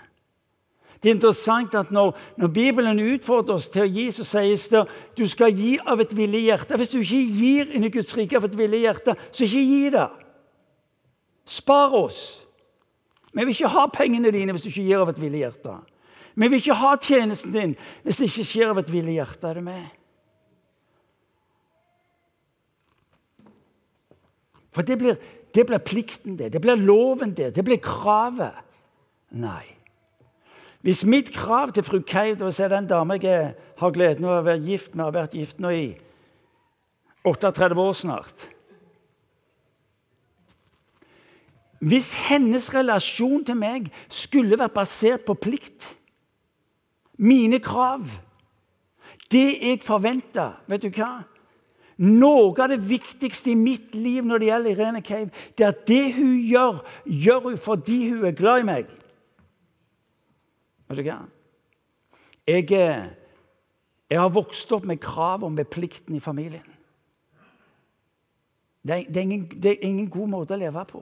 Det 1.07 1.13
er 1.13 1.15
interessant 1.15 1.75
at 1.79 1.91
når, 1.91 2.17
når, 2.35 2.49
Bibelen 2.51 2.97
utfordrer 2.99 3.55
oss 3.55 3.69
til 3.71 3.85
å 3.85 3.87
gi, 3.87 4.09
så 4.11 4.25
sies 4.27 4.65
det 4.67 4.81
du 5.15 5.21
skal 5.31 5.53
gi 5.55 5.77
av 5.79 6.01
et 6.03 6.11
villig 6.11 6.41
hjerte. 6.49 6.75
Hvis 6.75 6.89
du 6.91 6.97
ikke 6.99 7.21
gir 7.37 7.69
inn 7.77 7.85
i 7.87 7.91
Guds 7.93 8.11
rike 8.17 8.35
av 8.35 8.43
et 8.43 8.57
villig 8.59 8.81
hjerte, 8.81 9.15
så 9.31 9.45
ikke 9.45 9.61
gi 9.69 9.93
det. 9.93 10.03
Spar 11.47 11.95
oss. 11.95 12.19
Vi 13.31 13.39
vil 13.39 13.53
ikke 13.53 13.71
ha 13.71 13.85
pengene 13.93 14.33
dine 14.35 14.51
hvis 14.51 14.65
du 14.65 14.67
ikke 14.67 14.83
gir 14.89 15.05
av 15.05 15.13
et 15.13 15.21
villig 15.21 15.45
hjerte. 15.45 15.77
Vi 16.35 16.51
vil 16.51 16.59
ikke 16.59 16.77
ha 16.81 16.91
tjenesten 17.07 17.55
din 17.55 17.77
hvis 18.03 18.19
det 18.19 18.27
ikke 18.27 18.47
skjer 18.51 18.75
av 18.75 18.83
et 18.83 18.91
villig 18.91 19.15
hjerte. 19.21 19.47
Er 19.47 19.61
det 19.61 19.65
med? 19.69 19.87
For 24.75 24.83
det 24.91 24.99
blir, 24.99 25.23
det 25.55 25.69
blir 25.71 25.87
plikten, 25.87 26.35
det. 26.35 26.51
Det 26.51 26.65
blir 26.67 26.83
loven, 26.83 27.31
det. 27.31 27.53
Det 27.55 27.63
blir 27.63 27.79
kravet. 27.79 28.59
Nei. 29.39 29.76
Hvis 30.81 31.05
mitt 31.05 31.31
krav 31.33 31.71
til 31.73 31.83
fru 31.83 31.99
Keiv, 32.05 32.37
dvs. 32.37 32.57
den 32.57 32.87
dame 32.87 33.19
jeg 33.21 33.55
har 33.77 33.91
gleden 33.91 34.25
av 34.25 34.39
å 34.39 34.45
være 34.45 34.63
gift 34.63 34.95
med, 34.95 35.05
har 35.05 35.15
vært 35.15 35.35
gift 35.35 35.59
nå 35.59 35.71
i 35.73 35.87
38 37.25 37.75
år 37.81 37.93
snart. 37.97 38.47
Hvis 41.79 42.13
hennes 42.27 42.69
relasjon 42.73 43.43
til 43.45 43.57
meg 43.57 43.89
skulle 44.09 44.57
vært 44.57 44.73
basert 44.73 45.25
på 45.27 45.35
plikt, 45.37 45.85
mine 47.17 47.59
krav, 47.59 48.05
det 49.31 49.57
jeg 49.59 49.81
forventa 49.83 50.51
Vet 50.69 50.85
du 50.85 50.91
hva? 50.93 51.25
Noe 51.97 52.53
av 52.61 52.69
det 52.69 52.83
viktigste 52.85 53.51
i 53.51 53.57
mitt 53.57 53.95
liv 53.97 54.25
når 54.25 54.39
det 54.39 54.49
gjelder 54.51 54.71
Irene 54.71 55.01
Cave, 55.01 55.31
det 55.57 55.65
er 55.65 55.73
at 55.73 55.87
det 55.89 56.03
hun 56.13 56.35
gjør, 56.45 56.83
gjør 57.05 57.39
hun 57.47 57.57
fordi 57.57 57.97
hun 58.11 58.27
er 58.29 58.35
glad 58.37 58.61
i 58.61 58.67
meg. 58.67 58.91
Vet 60.87 60.99
du 60.99 61.03
hva? 61.03 61.19
Jeg, 62.47 62.71
eh, 62.71 63.09
jeg 64.09 64.19
har 64.21 64.31
vokst 64.31 64.71
opp 64.71 64.85
med 64.87 65.01
krav 65.03 65.43
om 65.43 65.57
plikten 65.71 66.15
i 66.15 66.23
familien. 66.23 66.63
Det 68.87 68.95
er, 68.95 69.03
det, 69.07 69.17
er 69.17 69.21
ingen, 69.21 69.47
det 69.49 69.71
er, 69.71 69.87
ingen, 69.87 70.09
god 70.09 70.27
måte 70.31 70.55
å 70.55 70.59
leve 70.61 70.83
på. 70.87 71.01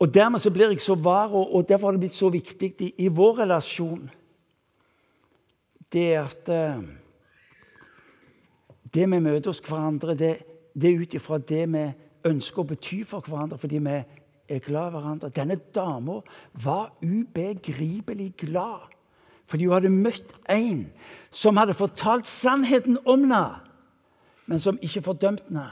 Og 0.00 0.08
Dermed 0.10 0.42
så 0.42 0.50
blir 0.50 0.72
jeg 0.74 0.82
så 0.82 0.96
var, 0.98 1.30
og, 1.30 1.54
og 1.54 1.68
derfor 1.68 1.86
har 1.86 1.94
det 1.94 2.08
blitt 2.08 2.18
så 2.18 2.30
viktig 2.32 2.72
i, 2.82 2.88
i 3.06 3.08
vår 3.08 3.44
relasjon 3.44 4.08
Det 5.92 6.08
at 6.18 6.48
uh, 6.50 6.82
Det 8.82 9.06
vi 9.06 9.20
møter 9.20 9.52
hos 9.52 9.62
hverandre, 9.62 10.16
det, 10.18 10.32
det 10.74 10.90
er 10.90 11.04
ut 11.04 11.14
ifra 11.14 11.38
det 11.38 11.62
vi 11.70 11.84
ønsker 12.26 12.64
å 12.64 12.66
bety 12.66 13.04
for 13.06 13.22
hverandre 13.22 13.60
fordi 13.62 13.78
vi 13.78 14.00
er 14.48 14.62
glad 14.62 14.88
i 14.88 14.94
hverandre. 14.96 15.30
Denne 15.34 15.56
dama 15.74 16.20
var 16.52 16.92
ubegripelig 17.02 18.34
glad 18.36 18.92
fordi 19.46 19.68
hun 19.68 19.76
hadde 19.76 19.90
møtt 19.94 20.32
en 20.50 20.88
som 21.30 21.58
hadde 21.60 21.76
fortalt 21.78 22.26
sannheten 22.26 22.96
om 23.06 23.28
henne, 23.28 23.60
men 24.50 24.58
som 24.58 24.78
ikke 24.82 25.04
fordømte 25.06 25.46
henne. 25.46 25.68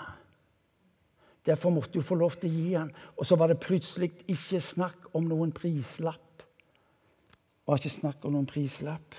Derfor 1.47 1.71
måtte 1.75 1.99
hun 1.99 2.07
få 2.07 2.15
lov 2.15 2.39
til 2.39 2.51
å 2.51 2.55
gi 2.55 2.75
han. 2.79 2.93
Og 3.19 3.27
så 3.27 3.37
var 3.37 3.51
det 3.51 3.61
plutselig 3.61 4.13
ikke 4.31 4.61
snakk 4.63 5.11
om 5.13 5.27
noen 5.29 5.53
prislapp. 5.53 6.21
Det 6.39 7.67
var 7.67 7.83
ikke 7.83 7.99
snakk 7.99 8.25
om 8.25 8.37
noen 8.37 8.49
prislapp. 8.49 9.19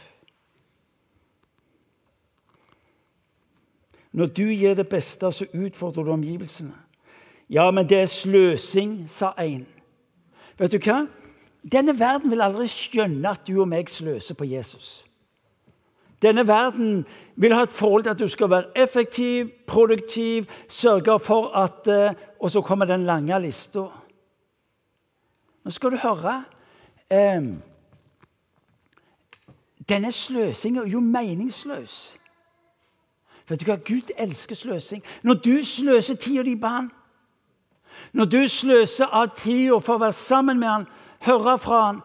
Når 4.15 4.31
du 4.31 4.45
gir 4.47 4.73
det 4.79 4.87
beste, 4.89 5.31
så 5.31 5.45
utfordrer 5.51 6.07
du 6.07 6.13
omgivelsene. 6.15 6.84
Ja, 7.49 7.71
men 7.71 7.89
det 7.89 7.99
er 7.99 8.05
sløsing, 8.05 9.09
sa 9.09 9.33
én. 9.39 9.65
Vet 10.57 10.71
du 10.71 10.77
hva? 10.77 11.05
Denne 11.71 11.99
verden 11.99 12.31
vil 12.31 12.41
aldri 12.41 12.67
skjønne 12.69 13.29
at 13.29 13.47
du 13.47 13.59
og 13.61 13.67
meg 13.69 13.89
sløser 13.89 14.37
på 14.37 14.45
Jesus. 14.45 15.05
Denne 16.21 16.47
verden 16.47 17.05
vil 17.35 17.53
ha 17.53 17.65
et 17.65 17.73
forhold 17.73 18.03
til 18.03 18.09
at 18.09 18.19
du 18.19 18.27
skal 18.27 18.49
være 18.49 18.71
effektiv, 18.75 19.49
produktiv, 19.67 20.45
sørge 20.69 21.19
for 21.19 21.51
at 21.57 21.87
eh, 21.87 22.13
Og 22.39 22.51
så 22.51 22.61
kommer 22.61 22.85
den 22.85 23.05
lange 23.05 23.39
lista. 23.39 23.87
Nå 25.63 25.71
skal 25.71 25.91
du 25.91 25.97
høre 25.97 26.43
Um, 27.13 27.61
Denne 29.89 30.11
sløsinga 30.11 30.81
er 30.81 30.87
jo 30.87 30.99
meningsløs. 30.99 32.17
Vet 33.49 33.61
du 33.61 33.65
hva? 33.65 33.75
Gud 33.75 34.09
elsker 34.17 34.55
sløsing. 34.55 35.03
Når 35.23 35.33
du 35.33 35.63
sløser 35.63 36.15
tida 36.15 36.43
di 36.43 36.55
på 36.57 36.67
han, 36.67 36.89
når 38.13 38.25
du 38.25 38.41
sløser 38.47 39.11
av 39.11 39.33
tida 39.37 39.79
for 39.79 39.97
å 39.97 40.05
være 40.05 40.19
sammen 40.19 40.59
med 40.59 40.69
han, 40.69 40.87
høre 41.25 41.57
fra 41.61 41.81
han, 41.85 42.01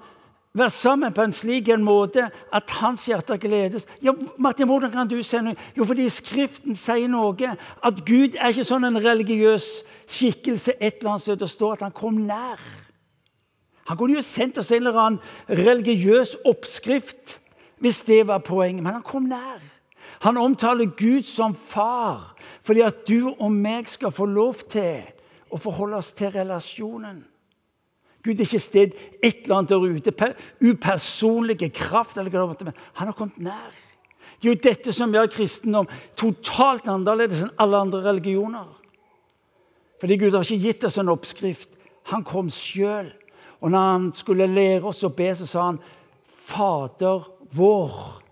være 0.55 0.75
sammen 0.75 1.15
på 1.15 1.23
en 1.23 1.35
slik 1.37 1.69
en 1.71 1.85
måte 1.87 2.27
at 2.53 2.71
hans 2.81 3.05
hjerte 3.07 3.37
gledes. 3.39 3.87
Ja, 4.03 4.13
Martin, 4.39 4.67
Hvordan 4.67 4.91
kan 4.91 5.09
du 5.09 5.23
se 5.23 5.39
noe? 5.43 5.55
Jo, 5.77 5.87
fordi 5.87 6.09
Skriften 6.11 6.77
sier 6.77 7.09
noe. 7.09 7.55
At 7.83 8.03
Gud 8.07 8.35
er 8.35 8.51
ikke 8.51 8.67
sånn 8.67 8.89
en 8.89 8.99
religiøs 8.99 9.69
skikkelse 10.11 10.75
et 10.81 10.99
eller 10.99 11.15
annet 11.15 11.27
sted 11.27 11.39
det 11.39 11.51
står 11.51 11.79
at 11.79 11.87
han 11.87 11.95
kom 11.95 12.25
nær. 12.27 12.59
Han 13.87 13.99
kunne 13.99 14.19
jo 14.19 14.25
sendt 14.27 14.59
oss 14.59 14.71
en 14.71 14.83
eller 14.83 14.99
annen 14.99 15.21
religiøs 15.49 16.37
oppskrift 16.47 17.39
hvis 17.81 18.03
det 18.05 18.27
var 18.29 18.43
poenget, 18.45 18.83
men 18.85 18.99
han 18.99 19.07
kom 19.07 19.31
nær. 19.31 19.63
Han 20.21 20.37
omtaler 20.37 20.91
Gud 20.99 21.31
som 21.31 21.55
far 21.55 22.35
fordi 22.67 22.83
at 22.85 23.07
du 23.09 23.33
og 23.33 23.49
meg 23.55 23.89
skal 23.89 24.13
få 24.13 24.27
lov 24.29 24.67
til 24.71 25.01
å 25.51 25.59
forholde 25.61 25.99
oss 26.01 26.13
til 26.17 26.33
relasjonen. 26.35 27.25
Gud 28.23 28.37
er 28.37 28.45
ikke 28.45 28.61
sted 28.61 28.97
et 29.23 29.45
eller 29.45 29.57
annet 29.57 29.71
der 29.71 29.85
ute. 29.97 30.35
Upersonlige 30.61 31.71
kraft. 31.71 32.19
eller 32.19 32.31
hva 32.31 32.55
det 32.59 32.75
Han 32.95 33.09
har 33.09 33.15
kommet 33.15 33.39
nær. 33.39 33.73
Det 34.41 34.49
er 34.49 34.55
jo 34.55 34.61
dette 34.63 34.93
som 34.93 35.13
gjør 35.13 35.29
kristendom 35.33 35.89
totalt 36.17 36.89
annerledes 36.89 37.43
enn 37.45 37.57
alle 37.61 37.77
andre 37.77 38.01
religioner. 38.05 38.69
Fordi 40.01 40.17
Gud 40.17 40.33
har 40.33 40.45
ikke 40.45 40.65
gitt 40.65 40.85
oss 40.85 40.99
en 40.99 41.13
oppskrift. 41.13 41.69
Han 42.09 42.25
kom 42.25 42.49
sjøl. 42.51 43.13
Og 43.61 43.71
når 43.71 43.91
han 43.93 44.13
skulle 44.17 44.49
lære 44.49 44.85
oss 44.89 45.05
å 45.05 45.13
be, 45.13 45.35
så 45.35 45.47
sa 45.47 45.65
han, 45.67 45.81
'Fader 46.25 47.29
vår'. 47.53 48.23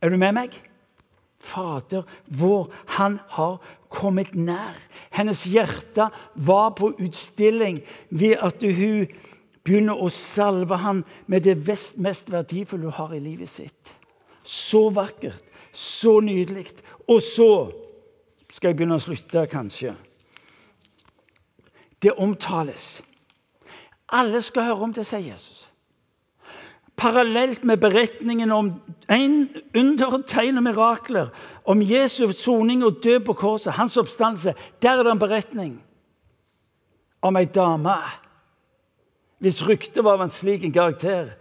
Er 0.00 0.08
du 0.08 0.16
med 0.16 0.32
meg? 0.32 0.56
Fader 1.38 2.02
vår. 2.28 2.72
Han 2.86 3.20
har 3.28 3.60
kommet 3.94 4.34
nær. 4.34 4.76
Hennes 5.14 5.44
hjerte 5.46 6.08
var 6.34 6.74
på 6.78 6.90
utstilling 6.98 7.80
ved 8.10 8.36
at 8.42 8.62
hun 8.62 9.06
begynner 9.64 9.96
å 9.96 10.10
salve 10.12 10.76
ham 10.82 11.04
med 11.30 11.46
det 11.46 11.56
mest 11.96 12.30
verdifulle 12.32 12.90
hun 12.90 12.98
har 12.98 13.14
i 13.14 13.22
livet 13.22 13.50
sitt. 13.50 13.94
Så 14.44 14.88
vakkert, 14.92 15.40
så 15.72 16.18
nydelig. 16.20 16.74
Og 17.08 17.22
så 17.22 17.50
skal 18.50 18.70
jeg 18.70 18.76
begynne 18.80 18.98
å 18.98 19.04
slutte, 19.04 19.46
kanskje. 19.50 19.94
Det 22.02 22.12
omtales. 22.20 22.98
Alle 24.12 24.42
skal 24.44 24.68
høre 24.68 24.90
om 24.90 24.92
det, 24.92 25.06
sier 25.08 25.24
Jesus 25.32 25.64
parallelt 26.96 27.64
med 27.64 27.80
beretningen 27.82 28.52
om 28.52 28.72
en 29.10 29.48
under, 29.74 30.22
tegn 30.26 30.58
og 30.60 30.66
mirakler, 30.66 31.32
om 31.64 31.82
Jesu 31.82 32.28
soning 32.32 32.84
og 32.84 33.00
død 33.04 33.24
på 33.26 33.32
korset, 33.32 33.72
hans 33.72 33.96
oppstandelse, 33.96 34.54
der 34.82 34.98
er 34.98 35.02
det 35.02 35.12
en 35.12 35.18
beretning 35.18 35.74
om 37.24 37.36
ei 37.36 37.44
dame 37.44 37.96
hvis 39.44 39.60
ryktet 39.68 40.04
var 40.04 40.16
av 40.16 40.24
en 40.24 40.32
slik 40.32 40.62
en 40.64 40.72
karakter 40.72 41.34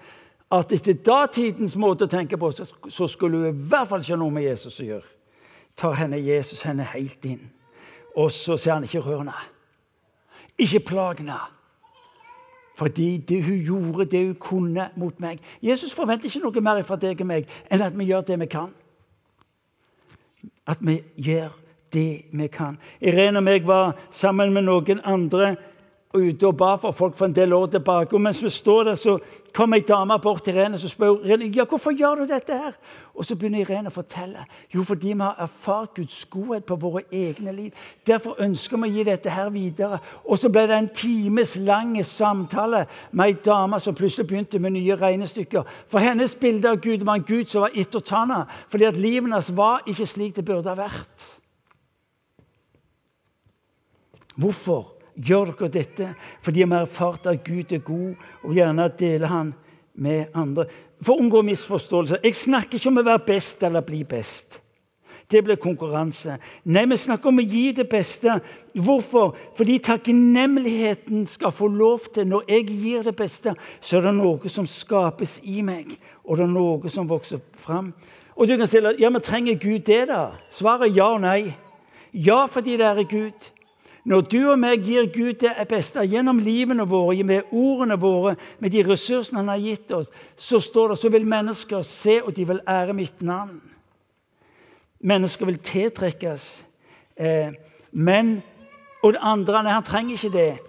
at 0.54 0.74
etter 0.76 0.98
datidens 1.06 1.78
måte 1.80 2.04
å 2.06 2.12
tenke 2.12 2.38
på, 2.38 2.50
så 2.92 3.08
skulle 3.08 3.40
hun 3.40 3.48
i 3.48 3.68
hvert 3.70 3.90
fall 3.90 4.04
ikke 4.04 4.14
ha 4.14 4.20
noe 4.20 4.34
med 4.34 4.46
Jesus 4.46 4.82
å 4.84 4.88
gjøre. 4.90 5.08
Tar 5.80 5.96
henne 5.98 6.20
Jesus 6.22 6.62
henne 6.68 6.86
helt 6.92 7.26
inn. 7.26 7.48
Og 8.20 8.30
så 8.36 8.58
sier 8.60 8.76
han 8.76 8.86
ikke 8.86 9.02
rørende. 9.02 9.34
Ikke 10.62 10.84
plag 10.86 11.24
henne. 11.24 11.40
Fordi 12.76 13.18
det 13.18 13.44
hun 13.44 13.60
gjorde, 13.64 14.06
det 14.06 14.26
hun 14.26 14.36
kunne 14.40 14.90
mot 14.96 15.20
meg. 15.20 15.40
Jesus 15.62 15.94
forventer 15.94 16.30
ikke 16.30 16.42
noe 16.42 16.64
mer 16.66 16.82
fra 16.88 16.98
deg 16.98 17.22
og 17.22 17.30
meg 17.30 17.50
enn 17.70 17.84
at 17.86 17.98
vi 17.98 18.08
gjør 18.10 18.26
det 18.28 18.40
vi 18.40 18.48
kan. 18.50 18.72
At 20.68 20.82
vi 20.82 21.02
gjør 21.16 21.54
det 21.94 22.26
vi 22.32 22.48
kan. 22.48 22.80
Irene 23.02 23.40
og 23.40 23.46
meg 23.46 23.68
var 23.68 23.94
sammen 24.12 24.54
med 24.54 24.66
noen 24.66 25.04
andre 25.06 25.56
og 26.14 26.22
ute 26.22 26.48
og 26.48 26.58
ba 26.58 26.76
for 26.78 26.92
folk 26.92 27.16
for 27.18 27.26
en 27.26 27.36
del 27.36 27.54
år 27.54 27.66
tilbake. 27.74 28.14
Og 28.14 28.22
mens 28.22 28.44
vi 28.44 28.50
står 28.50 28.84
der, 28.84 28.96
så 28.96 29.18
kommer 29.54 29.78
ei 29.78 29.86
dame 29.88 30.20
bort 30.22 30.44
til 30.44 30.56
Irene 30.56 30.78
og 30.78 30.90
spør 30.90 31.26
Irene, 31.26 31.46
ja, 31.46 31.66
hvorfor 31.66 31.92
gjør 31.92 32.16
du 32.16 32.26
dette. 32.34 32.54
her? 32.54 32.72
Og 33.16 33.26
Så 33.26 33.36
begynner 33.36 33.60
Irene 33.60 33.90
å 33.90 33.94
fortelle. 33.94 34.46
Jo, 34.74 34.84
fordi 34.84 35.08
vi 35.14 35.20
har 35.20 35.36
erfart 35.40 35.94
Guds 35.96 36.26
godhet 36.26 36.66
på 36.66 36.76
våre 36.76 37.02
egne 37.12 37.52
liv. 37.52 37.72
Derfor 38.08 38.36
ønsker 38.40 38.78
vi 38.78 38.90
å 38.90 38.94
gi 38.94 39.04
dette 39.04 39.30
her 39.30 39.50
videre. 39.50 40.00
Og 40.26 40.38
så 40.38 40.50
ble 40.50 40.68
det 40.68 40.78
en 40.78 40.90
times 40.90 41.56
lang 41.56 42.06
samtale 42.06 42.86
med 43.12 43.26
ei 43.26 43.38
dame 43.46 43.80
som 43.80 43.96
plutselig 43.96 44.28
begynte 44.28 44.60
med 44.60 44.72
nye 44.72 44.96
regnestykker. 44.96 45.64
For 45.88 46.00
hennes 46.00 46.36
bilde 46.36 46.70
av 46.70 46.82
Gud 46.82 47.06
var 47.06 47.16
en 47.16 47.26
Gud 47.28 47.46
som 47.46 47.62
var 47.62 47.72
etter 47.74 48.02
fordi 48.70 48.86
at 48.86 48.98
livet 48.98 49.30
hennes 49.30 49.58
var 49.58 49.82
ikke 49.88 50.06
slik 50.06 50.36
det 50.36 50.46
burde 50.46 50.70
ha 50.70 50.76
vært. 50.76 51.40
Hvorfor? 54.36 54.93
Gjør 55.16 55.54
dere 55.54 55.70
dette 55.70 56.10
fordi 56.42 56.64
vi 56.64 56.74
har 56.74 56.88
erfart 56.88 57.28
at 57.30 57.44
Gud 57.46 57.72
er 57.72 57.84
god, 57.86 58.16
og 58.44 58.56
gjerne 58.58 58.90
deler 59.00 59.28
Han 59.28 59.54
med 59.94 60.34
andre. 60.34 60.66
For 61.04 61.14
å 61.14 61.22
unngå 61.22 61.44
misforståelser 61.46 62.24
Jeg 62.24 62.36
snakker 62.36 62.80
ikke 62.80 62.90
om 62.90 63.02
å 63.02 63.08
være 63.08 63.26
best 63.28 63.64
eller 63.64 63.86
bli 63.86 64.04
best. 64.04 64.60
Det 65.32 65.40
blir 65.42 65.58
konkurranse. 65.58 66.36
Nei, 66.70 66.84
vi 66.86 66.98
snakker 67.00 67.32
om 67.32 67.40
å 67.42 67.46
gi 67.46 67.72
det 67.74 67.88
beste. 67.90 68.36
Hvorfor? 68.76 69.32
Fordi 69.58 69.80
takknemligheten 69.82 71.24
skal 71.32 71.54
få 71.56 71.70
lov 71.72 72.10
til 72.14 72.28
Når 72.28 72.44
jeg 72.50 72.68
gir 72.70 73.08
det 73.08 73.16
beste, 73.16 73.56
så 73.82 73.98
er 73.98 74.10
det 74.10 74.16
noe 74.18 74.50
som 74.52 74.68
skapes 74.68 75.40
i 75.44 75.62
meg, 75.66 75.96
og 76.24 76.38
det 76.38 76.46
er 76.46 76.54
noe 76.54 76.92
som 76.92 77.10
vokser 77.10 77.42
fram. 77.58 77.94
Og 78.36 78.48
du 78.48 78.58
kan 78.58 78.68
stille 78.68 78.96
ja, 79.00 79.10
men 79.10 79.22
trenger 79.22 79.58
Gud 79.62 79.86
det, 79.88 80.08
da? 80.10 80.34
Svaret 80.50 80.90
er 80.90 80.98
ja 80.98 81.10
og 81.16 81.22
nei. 81.22 81.54
Ja, 82.14 82.46
fordi 82.46 82.78
det 82.78 82.86
er 82.86 83.04
Gud. 83.10 83.50
Når 84.04 84.22
du 84.22 84.40
og 84.52 84.58
meg 84.60 84.84
gir 84.84 85.06
Gud 85.14 85.38
det 85.40 85.54
beste 85.70 86.04
gjennom 86.04 86.42
livene 86.44 86.84
våre, 86.88 87.24
med 87.24 87.52
ordene 87.52 87.96
våre, 88.00 88.36
med 88.60 88.74
de 88.74 88.84
ressursene 88.84 89.40
han 89.40 89.52
har 89.54 89.62
gitt 89.64 89.92
oss, 89.96 90.10
så 90.36 90.60
står 90.60 90.92
det, 90.92 90.98
så 91.00 91.10
vil 91.10 91.28
mennesker 91.28 91.86
se, 91.88 92.20
og 92.24 92.36
de 92.36 92.48
vil 92.48 92.60
ære 92.68 92.94
mitt 92.94 93.22
navn. 93.22 93.62
Mennesker 95.00 95.46
vil 95.46 95.60
tiltrekkes. 95.60 96.66
Eh, 97.18 97.54
men 97.92 98.42
Og 99.04 99.14
det 99.14 99.20
andre 99.22 99.64
han 99.68 99.84
trenger 99.84 100.14
ikke 100.14 100.38
det, 100.38 100.60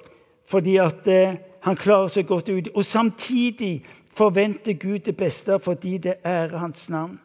fordi 0.47 0.77
at 0.77 1.07
eh, 1.07 1.37
han 1.63 1.77
klarer 1.77 2.09
seg 2.09 2.27
godt 2.27 2.49
ut. 2.49 2.69
Og 2.75 2.85
samtidig 2.85 3.85
forventer 4.17 4.73
Gud 4.73 4.99
det 5.07 5.17
beste 5.17 5.59
fordi 5.59 5.99
det 5.99 6.15
ærer 6.25 6.59
hans 6.59 6.89
navn. 6.89 7.21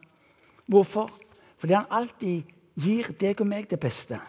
Hvorfor? 0.67 1.09
Fordi 1.57 1.73
han 1.73 1.89
alltid 1.89 2.41
gir 2.75 3.09
deg 3.19 3.41
og 3.41 3.47
meg 3.47 3.65
det 3.71 3.79
beste. 3.79 4.19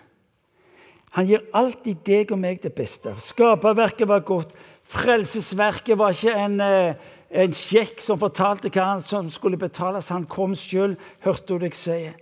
Han 1.17 1.27
gir 1.27 1.43
alltid 1.57 2.05
deg 2.07 2.31
og 2.31 2.39
meg 2.39 2.61
det 2.63 2.73
beste. 2.77 3.15
Skaperverket 3.25 4.09
var 4.09 4.23
godt. 4.27 4.53
Frelsesverket 4.91 5.99
var 5.99 6.15
ikke 6.15 6.35
en, 6.35 6.61
eh, 6.61 6.95
en 7.31 7.53
sjekk 7.53 8.01
som 8.01 8.19
fortalte 8.19 8.71
hva 8.71 8.85
han 8.95 9.03
som 9.03 9.31
skulle 9.31 9.59
betales. 9.59 10.09
Han 10.09 10.27
kom 10.27 10.55
sjøl, 10.55 10.97
hørte 11.21 11.47
du 11.47 11.59
deg 11.59 11.75
sier. 11.75 12.15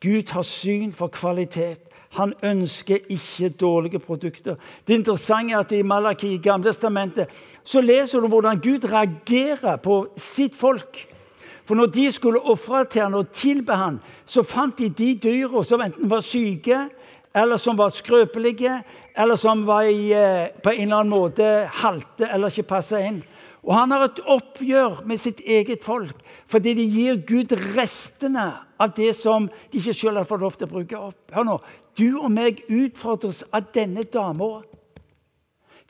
Gud 0.00 0.30
har 0.30 0.42
syn 0.42 0.92
for 0.92 1.08
kvalitet. 1.08 1.88
Han 2.10 2.32
ønsker 2.42 2.98
ikke 3.10 3.48
dårlige 3.48 3.98
produkter. 3.98 4.56
Det 4.86 4.94
interessante 4.94 5.52
er 5.52 5.58
at 5.58 5.72
i 5.72 5.82
Malaki 5.82 6.34
i 6.34 6.42
Gamletestamentet 6.42 7.28
så 7.64 7.80
leser 7.80 8.20
du 8.20 8.28
hvordan 8.28 8.60
Gud 8.60 8.84
reagerer 8.84 9.76
på 9.76 10.06
sitt 10.16 10.56
folk. 10.56 11.06
For 11.68 11.74
når 11.74 11.86
de 11.92 12.12
skulle 12.12 12.40
ofre 12.40 12.84
til 12.84 13.02
han 13.02 13.14
og 13.14 13.28
tilbe 13.36 13.76
han, 13.76 14.00
så 14.24 14.42
fant 14.42 14.78
de 14.78 14.88
de 14.88 15.14
dyra 15.14 15.64
som 15.64 15.82
enten 15.84 16.08
var 16.10 16.24
syke, 16.24 16.86
eller 17.38 17.60
som 17.60 17.78
var 17.78 17.94
skrøpelige, 17.94 18.82
eller 19.16 19.36
som 19.36 19.64
i, 19.82 20.12
eh, 20.12 20.48
på 20.62 20.70
en 20.70 20.82
eller 20.82 20.96
annen 20.96 21.10
måte 21.10 21.68
halte 21.82 22.28
eller 22.28 22.50
ikke 22.50 22.68
passa 22.68 23.00
inn. 23.00 23.22
Og 23.62 23.74
han 23.74 23.90
har 23.90 24.04
et 24.04 24.20
oppgjør 24.24 25.02
med 25.06 25.20
sitt 25.20 25.40
eget 25.40 25.82
folk 25.84 26.16
fordi 26.48 26.74
de 26.74 26.86
gir 26.86 27.18
Gud 27.26 27.52
restene 27.76 28.52
av 28.80 28.94
det 28.96 29.16
som 29.18 29.48
de 29.70 29.78
ikke 29.78 29.94
selv 29.94 30.22
har 30.22 30.28
fått 30.28 30.40
lov 30.40 30.56
til 30.56 30.68
å 30.68 30.72
bruke 30.72 31.02
opp. 31.10 31.18
Hør 31.34 31.44
nå, 31.44 31.60
Du 31.98 32.20
og 32.20 32.30
meg 32.30 32.60
utfordres 32.70 33.42
av 33.52 33.72
denne 33.74 34.04
dama 34.06 34.62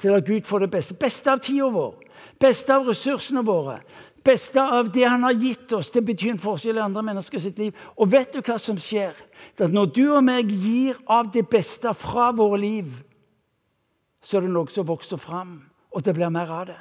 til 0.00 0.14
at 0.16 0.24
Gud 0.24 0.46
får 0.48 0.64
det 0.64 0.70
beste. 0.70 0.94
Beste 0.94 1.30
av 1.30 1.42
tida 1.44 1.68
vår, 1.68 1.98
beste 2.40 2.72
av 2.72 2.88
ressursene 2.88 3.42
våre, 3.44 3.82
beste 4.28 4.62
av 4.62 4.90
det 4.92 5.06
han 5.08 5.24
har 5.24 5.36
gitt 5.36 5.72
oss. 5.72 5.90
Det 5.90 6.02
betyr 6.04 6.34
en 6.34 6.42
forskjell 6.42 6.78
i 6.78 6.84
andre 6.84 7.04
mennesker 7.10 7.42
sitt 7.42 7.58
liv. 7.60 7.76
Og 7.96 8.10
vet 8.12 8.34
du 8.34 8.42
hva 8.42 8.58
som 8.60 8.78
skjer? 8.80 9.16
Det 9.56 9.68
at 9.68 9.74
Når 9.74 9.90
du 9.96 10.04
og 10.12 10.22
meg 10.24 10.52
gir 10.52 11.00
av 11.06 11.32
det 11.32 11.46
beste 11.48 11.94
fra 11.96 12.30
våre 12.36 12.60
liv, 12.60 12.92
så 14.22 14.38
er 14.38 14.46
det 14.46 14.52
noe 14.52 14.70
som 14.70 14.86
vokser 14.86 15.20
fram, 15.20 15.58
og 15.94 16.04
det 16.04 16.14
blir 16.14 16.30
mer 16.30 16.50
av 16.52 16.68
det. 16.68 16.78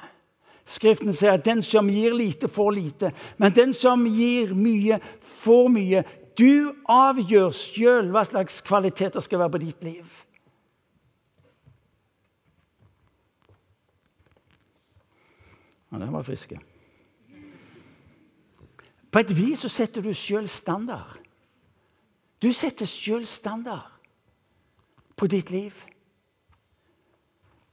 Skriften 0.68 1.16
sier 1.16 1.38
at 1.38 1.46
den 1.46 1.62
som 1.64 1.88
gir 1.88 2.12
lite, 2.12 2.50
får 2.52 2.72
lite. 2.76 3.12
Men 3.40 3.56
den 3.56 3.74
som 3.74 4.04
gir 4.06 4.52
mye, 4.52 5.00
får 5.44 5.70
mye. 5.72 6.04
Du 6.38 6.74
avgjør 6.92 7.54
sjøl 7.56 8.12
hva 8.12 8.26
slags 8.28 8.60
kvaliteter 8.68 9.24
skal 9.24 9.46
være 9.46 9.56
på 9.56 9.64
ditt 9.64 9.88
liv. 9.88 10.24
Ja, 15.88 16.02
den 16.04 16.12
var 16.12 16.28
friske. 16.28 16.60
På 19.12 19.20
et 19.20 19.32
vis 19.38 19.64
så 19.64 19.72
setter 19.72 20.04
du 20.04 20.12
sjøl 20.14 20.48
standard. 20.52 21.18
Du 22.42 22.52
setter 22.54 22.86
sjøl 22.90 23.26
standard 23.28 23.94
på 25.18 25.28
ditt 25.32 25.52
liv. 25.52 25.74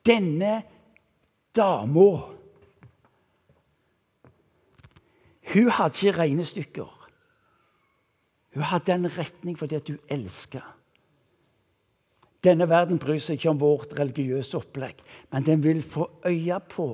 Denne 0.06 0.62
dama 1.56 2.34
Hun 5.54 5.68
hadde 5.70 5.94
ikke 5.94 6.18
regnestykker. 6.18 7.08
Hun 8.54 8.62
hadde 8.62 8.94
en 8.94 9.10
retning 9.18 9.58
fordi 9.58 9.76
at 9.76 9.88
hun 9.88 10.00
elska. 10.10 10.62
Denne 12.44 12.68
verden 12.68 12.98
bryr 12.98 13.20
seg 13.22 13.38
ikke 13.38 13.52
om 13.52 13.60
vårt 13.60 13.94
religiøse 13.98 14.58
opplegg, 14.58 14.98
men 15.32 15.46
den 15.46 15.62
vil 15.64 15.82
få 15.82 16.08
øye 16.26 16.58
på, 16.70 16.88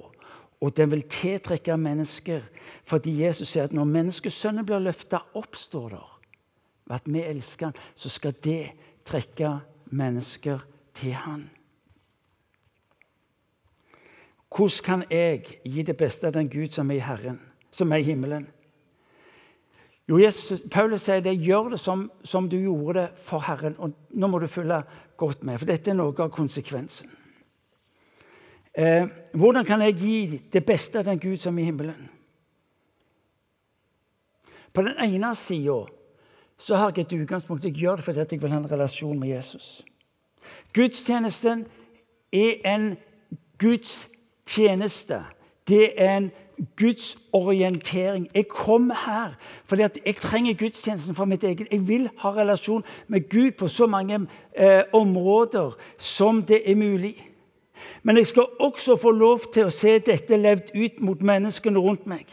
og 0.61 0.77
den 0.77 0.91
vil 0.91 1.03
tiltrekke 1.09 1.77
mennesker. 1.77 2.43
Fordi 2.85 3.23
Jesus 3.23 3.49
sier 3.49 3.69
at 3.69 3.73
når 3.73 3.89
menneskesønnen 3.89 4.67
blir 4.67 4.83
løfta 4.83 5.23
opp, 5.35 5.57
står 5.57 5.89
der, 5.89 6.09
ved 6.87 6.97
at 6.97 7.07
vi 7.09 7.23
elsker 7.23 7.71
han, 7.71 7.79
så 7.95 8.09
skal 8.09 8.35
det 8.45 8.73
trekke 9.05 9.59
mennesker 9.91 10.59
til 10.95 11.13
han. 11.13 11.49
Hvordan 14.51 14.85
kan 14.85 15.05
jeg 15.11 15.61
gi 15.65 15.83
det 15.83 15.97
beste 15.97 16.27
av 16.27 16.35
den 16.35 16.51
Gud 16.51 16.75
som 16.75 16.91
er 16.91 16.99
i 16.99 17.07
Herren? 17.07 17.39
som 17.71 17.93
er 17.93 17.97
i 17.97 18.03
himmelen. 18.03 18.49
Jo, 20.09 20.19
Jesus, 20.19 20.63
Paulus 20.71 21.05
sier 21.07 21.23
det, 21.23 21.37
gjør 21.39 21.75
det 21.75 21.81
som, 21.81 22.09
som, 22.27 22.49
du 22.51 22.59
gjorde 22.59 22.99
det 22.99 23.09
for 23.23 23.45
Herren. 23.47 23.77
Og 23.79 23.95
nå 24.11 24.27
må 24.27 24.41
du 24.43 24.49
følge 24.51 24.83
godt 25.17 25.45
med, 25.47 25.61
for 25.61 25.71
dette 25.71 25.93
er 25.93 25.99
noe 25.99 26.15
av 26.19 26.33
konsekvensen. 26.35 27.13
Eh, 28.81 29.09
hvordan 29.33 29.65
kan 29.65 29.81
jeg 29.81 29.95
gi 29.95 30.41
det 30.53 30.65
beste 30.65 30.99
av 30.99 31.05
den 31.05 31.19
Gud 31.21 31.37
som 31.37 31.59
er 31.59 31.63
i 31.63 31.65
himmelen? 31.65 32.09
På 34.73 34.83
den 34.83 34.97
ene 35.05 35.35
sida 35.37 35.83
så 36.59 36.77
har 36.77 36.93
jeg 36.97 37.05
et 37.05 37.13
utgangspunkt. 37.23 37.65
Jeg 37.65 37.73
gjør 37.73 37.97
det 37.97 38.05
fordi 38.05 38.19
jeg 38.31 38.43
vil 38.43 38.51
ha 38.51 38.59
en 38.59 38.71
relasjon 38.71 39.21
med 39.21 39.29
Jesus. 39.29 39.85
Gudstjenesten 40.73 41.67
er 42.33 42.55
en 42.65 42.97
Guds 43.59 44.09
tjeneste. 44.47 45.25
Det 45.69 46.01
er 46.01 46.17
en 46.17 46.31
Guds 46.77 47.19
orientering. 47.33 48.29
Jeg 48.35 48.49
kommer 48.49 48.95
her 48.95 49.35
fordi 49.65 49.83
jeg 50.07 50.17
trenger 50.17 50.55
gudstjenesten 50.55 51.15
for 51.15 51.25
mitt 51.25 51.45
eget. 51.45 51.69
Jeg 51.71 51.89
vil 51.89 52.09
ha 52.17 52.31
relasjon 52.31 52.85
med 53.09 53.29
Gud 53.29 53.51
på 53.51 53.69
så 53.69 53.87
mange 53.87 54.27
eh, 54.57 54.83
områder 54.93 55.77
som 55.99 56.43
det 56.43 56.71
er 56.71 56.75
mulig. 56.75 57.30
Men 58.03 58.17
jeg 58.17 58.27
skal 58.27 58.47
også 58.61 58.97
få 58.97 59.11
lov 59.11 59.41
til 59.53 59.69
å 59.69 59.75
se 59.75 59.99
dette 59.99 60.37
levd 60.37 60.73
ut 60.75 61.01
mot 61.01 61.23
menneskene 61.23 61.79
rundt 61.79 62.07
meg. 62.11 62.27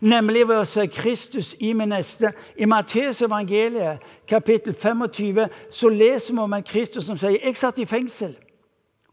Nemlig 0.00 0.46
ved 0.48 0.60
å 0.60 0.68
se 0.68 0.86
Kristus 0.92 1.54
i 1.60 1.72
min 1.76 1.92
neste. 1.92 2.32
I 2.56 2.68
Matteus 2.68 3.22
evangeliet, 3.22 4.00
kapittel 4.28 4.74
25, 4.74 5.46
så 5.70 5.88
leser 5.88 6.34
vi 6.34 6.40
om 6.40 6.56
en 6.56 6.66
Kristus 6.66 7.06
som 7.06 7.18
sier 7.20 7.36
jeg 7.36 7.56
satt 7.56 7.78
i 7.80 7.88
fengsel, 7.88 8.34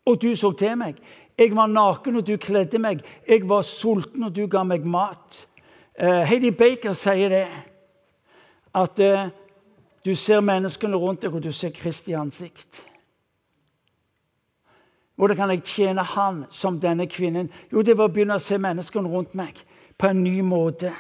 og 0.08 0.22
du 0.22 0.34
så 0.36 0.52
til 0.56 0.78
meg. 0.80 1.00
Jeg 1.38 1.56
var 1.56 1.68
naken, 1.70 2.16
og 2.18 2.28
du 2.28 2.38
kledde 2.42 2.80
meg. 2.82 3.04
Jeg 3.28 3.44
var 3.50 3.62
sulten, 3.62 4.24
og 4.24 4.36
du 4.36 4.48
ga 4.48 4.64
meg 4.66 4.86
mat. 4.86 5.44
Uh, 6.00 6.24
Heidi 6.26 6.50
Baker 6.52 6.96
sier 6.98 7.30
det. 7.30 7.46
At 8.74 9.00
uh, 9.00 9.28
du 10.06 10.16
ser 10.16 10.42
menneskene 10.42 10.98
rundt 10.98 11.22
deg, 11.22 11.36
og 11.36 11.44
du 11.44 11.52
ser 11.54 11.76
Kristi 11.76 12.16
ansikt. 12.18 12.87
Hvordan 15.18 15.38
kan 15.38 15.50
jeg 15.50 15.64
tjene 15.64 16.04
Han 16.04 16.44
som 16.50 16.80
denne 16.80 17.08
kvinnen? 17.10 17.50
Jo, 17.72 17.82
det 17.82 17.98
var 17.98 18.10
å 18.10 18.14
begynne 18.14 18.38
å 18.38 18.44
se 18.44 18.60
menneskene 18.62 19.10
rundt 19.10 19.34
meg 19.36 19.58
på 19.98 20.12
en 20.12 20.22
ny 20.24 20.42
måte. 20.46 20.92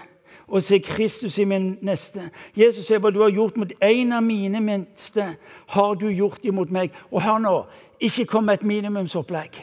Og 0.47 0.63
se 0.63 0.79
Kristus 0.79 1.37
i 1.37 1.45
min 1.45 1.75
neste. 1.85 2.29
Jesus 2.55 2.87
sier 2.87 3.01
hva 3.03 3.11
du 3.13 3.19
har 3.21 3.33
gjort 3.35 3.57
mot 3.59 3.73
en 3.83 4.13
av 4.15 4.23
mine 4.23 4.61
minste, 4.63 5.35
har 5.75 5.95
du 5.99 6.07
gjort 6.09 6.45
imot 6.47 6.71
meg. 6.73 6.95
Og 7.11 7.21
hør 7.21 7.41
nå, 7.43 7.55
ikke 7.99 8.25
kom 8.31 8.47
med 8.47 8.61
et 8.61 8.65
minimumsopplegg. 8.65 9.59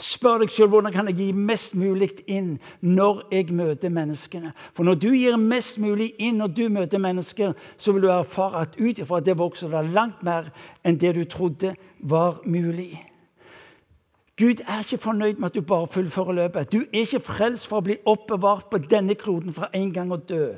Spør 0.00 0.40
deg 0.40 0.54
selv 0.54 0.72
hvordan 0.72 0.94
kan 0.94 1.10
jeg 1.10 1.18
gi 1.18 1.28
mest 1.36 1.74
mulig 1.76 2.14
inn 2.30 2.54
når 2.80 3.26
jeg 3.34 3.50
møter 3.52 3.92
menneskene. 3.92 4.54
For 4.72 4.88
når 4.88 5.02
du 5.02 5.10
gir 5.12 5.36
mest 5.36 5.76
mulig 5.82 6.14
inn 6.16 6.40
når 6.40 6.54
du 6.56 6.64
møter 6.72 7.02
mennesker, 7.02 7.52
så 7.76 7.92
vil 7.92 8.06
du 8.06 8.12
erfare 8.14 8.64
at 8.64 8.80
ut 8.80 9.02
ifra 9.02 9.20
det 9.20 9.36
vokser 9.36 9.68
det 9.68 9.90
langt 9.92 10.22
mer 10.24 10.48
enn 10.86 10.96
det 10.96 11.12
du 11.18 11.24
trodde 11.28 11.74
var 12.00 12.40
mulig. 12.46 13.09
Gud 14.40 14.62
er 14.68 14.78
ikke 14.78 14.98
fornøyd 14.98 15.34
med 15.34 15.50
at 15.50 15.54
du 15.54 15.60
bare 15.60 15.86
fullfører 15.86 16.32
løpet. 16.32 16.72
Du 16.72 16.78
er 16.80 17.04
ikke 17.04 17.20
frelst 17.20 17.66
for 17.68 17.80
å 17.80 17.84
bli 17.84 17.98
oppbevart 18.08 18.70
på 18.70 18.78
denne 18.88 19.14
kloden 19.14 19.52
fra 19.52 19.68
en 19.76 19.92
gang 19.92 20.12
å 20.12 20.16
dø. 20.16 20.54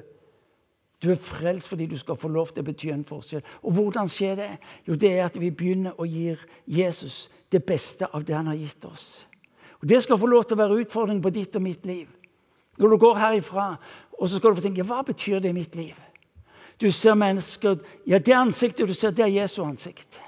Du 1.02 1.10
er 1.10 1.18
frelst 1.18 1.66
fordi 1.68 1.88
du 1.90 1.96
skal 1.98 2.16
få 2.16 2.28
lov 2.30 2.52
til 2.52 2.62
å 2.62 2.68
bety 2.68 2.92
en 2.94 3.04
forskjell. 3.04 3.42
Og 3.66 3.74
hvordan 3.74 4.08
skjer 4.08 4.36
det? 4.38 4.50
Jo, 4.86 4.94
det 4.94 5.10
er 5.10 5.24
at 5.26 5.40
vi 5.40 5.50
begynner 5.50 5.98
å 5.98 6.06
gi 6.06 6.36
Jesus 6.66 7.26
det 7.50 7.64
beste 7.66 8.06
av 8.06 8.22
det 8.24 8.37
han 8.38 8.46
har 8.46 8.60
gitt 8.60 8.85
oss. 8.87 9.26
Og 9.80 9.88
Det 9.88 10.02
skal 10.02 10.18
få 10.18 10.26
lov 10.30 10.44
til 10.44 10.54
å 10.54 10.62
være 10.62 10.78
utfordringen 10.85 11.22
på 11.22 11.35
ditt 11.35 11.56
og 11.56 11.62
mitt 11.62 11.87
liv. 11.87 12.06
Når 12.78 12.88
du 12.88 12.96
går 12.96 13.18
herifra, 13.18 13.76
og 14.18 14.28
så 14.28 14.38
skal 14.38 14.50
du 14.50 14.60
få 14.60 14.68
tenke 14.68 14.87
hva 14.87 15.02
betyr 15.02 15.40
det 15.40 15.50
i 15.50 15.56
mitt 15.58 15.74
liv? 15.74 15.96
Du 16.80 16.90
ser 16.90 17.14
mennesker 17.14 17.78
Ja, 18.06 18.18
det 18.18 18.35
ansiktet 18.35 18.88
du 18.88 18.94
ser, 18.94 19.10
det 19.10 19.24
er 19.24 19.42
Jesu 19.42 19.62
ansikt. 19.64 20.22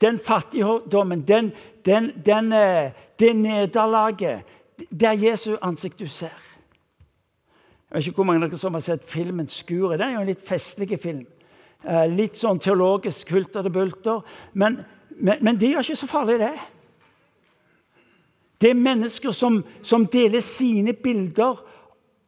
Den 0.00 0.18
fattigdommen, 0.18 1.22
den, 1.28 1.52
den, 1.86 2.12
den, 2.26 2.52
eh, 2.52 2.90
det 3.18 3.36
nederlaget, 3.36 4.42
det 4.90 5.08
er 5.08 5.12
Jesu 5.12 5.56
ansikt 5.62 5.98
du 5.98 6.06
ser. 6.06 6.34
Jeg 7.90 7.96
vet 7.96 8.06
ikke 8.06 8.16
hvor 8.16 8.24
mange 8.24 8.44
av 8.44 8.50
dere 8.50 8.58
som 8.58 8.74
har 8.74 8.80
sett 8.80 9.10
filmen 9.10 9.46
'Skuret'. 9.46 9.98
Den 9.98 10.08
er 10.08 10.14
jo 10.14 10.20
en 10.20 10.26
litt 10.26 10.48
festlig 10.48 10.98
film. 11.00 11.26
Eh, 11.84 12.06
litt 12.10 12.36
sånn 12.36 12.58
teologisk 12.58 13.30
hulter 13.30 13.68
bulter. 13.70 14.24
Men, 14.52 14.80
men, 15.10 15.38
men 15.40 15.56
det 15.56 15.70
gjør 15.70 15.86
ikke 15.86 15.96
så 15.96 16.06
farlig, 16.06 16.38
det. 16.38 16.54
Det 18.60 18.70
er 18.70 18.74
mennesker 18.74 19.32
som, 19.32 19.64
som 19.82 20.06
deler 20.06 20.40
sine 20.40 20.92
bilder 20.92 21.60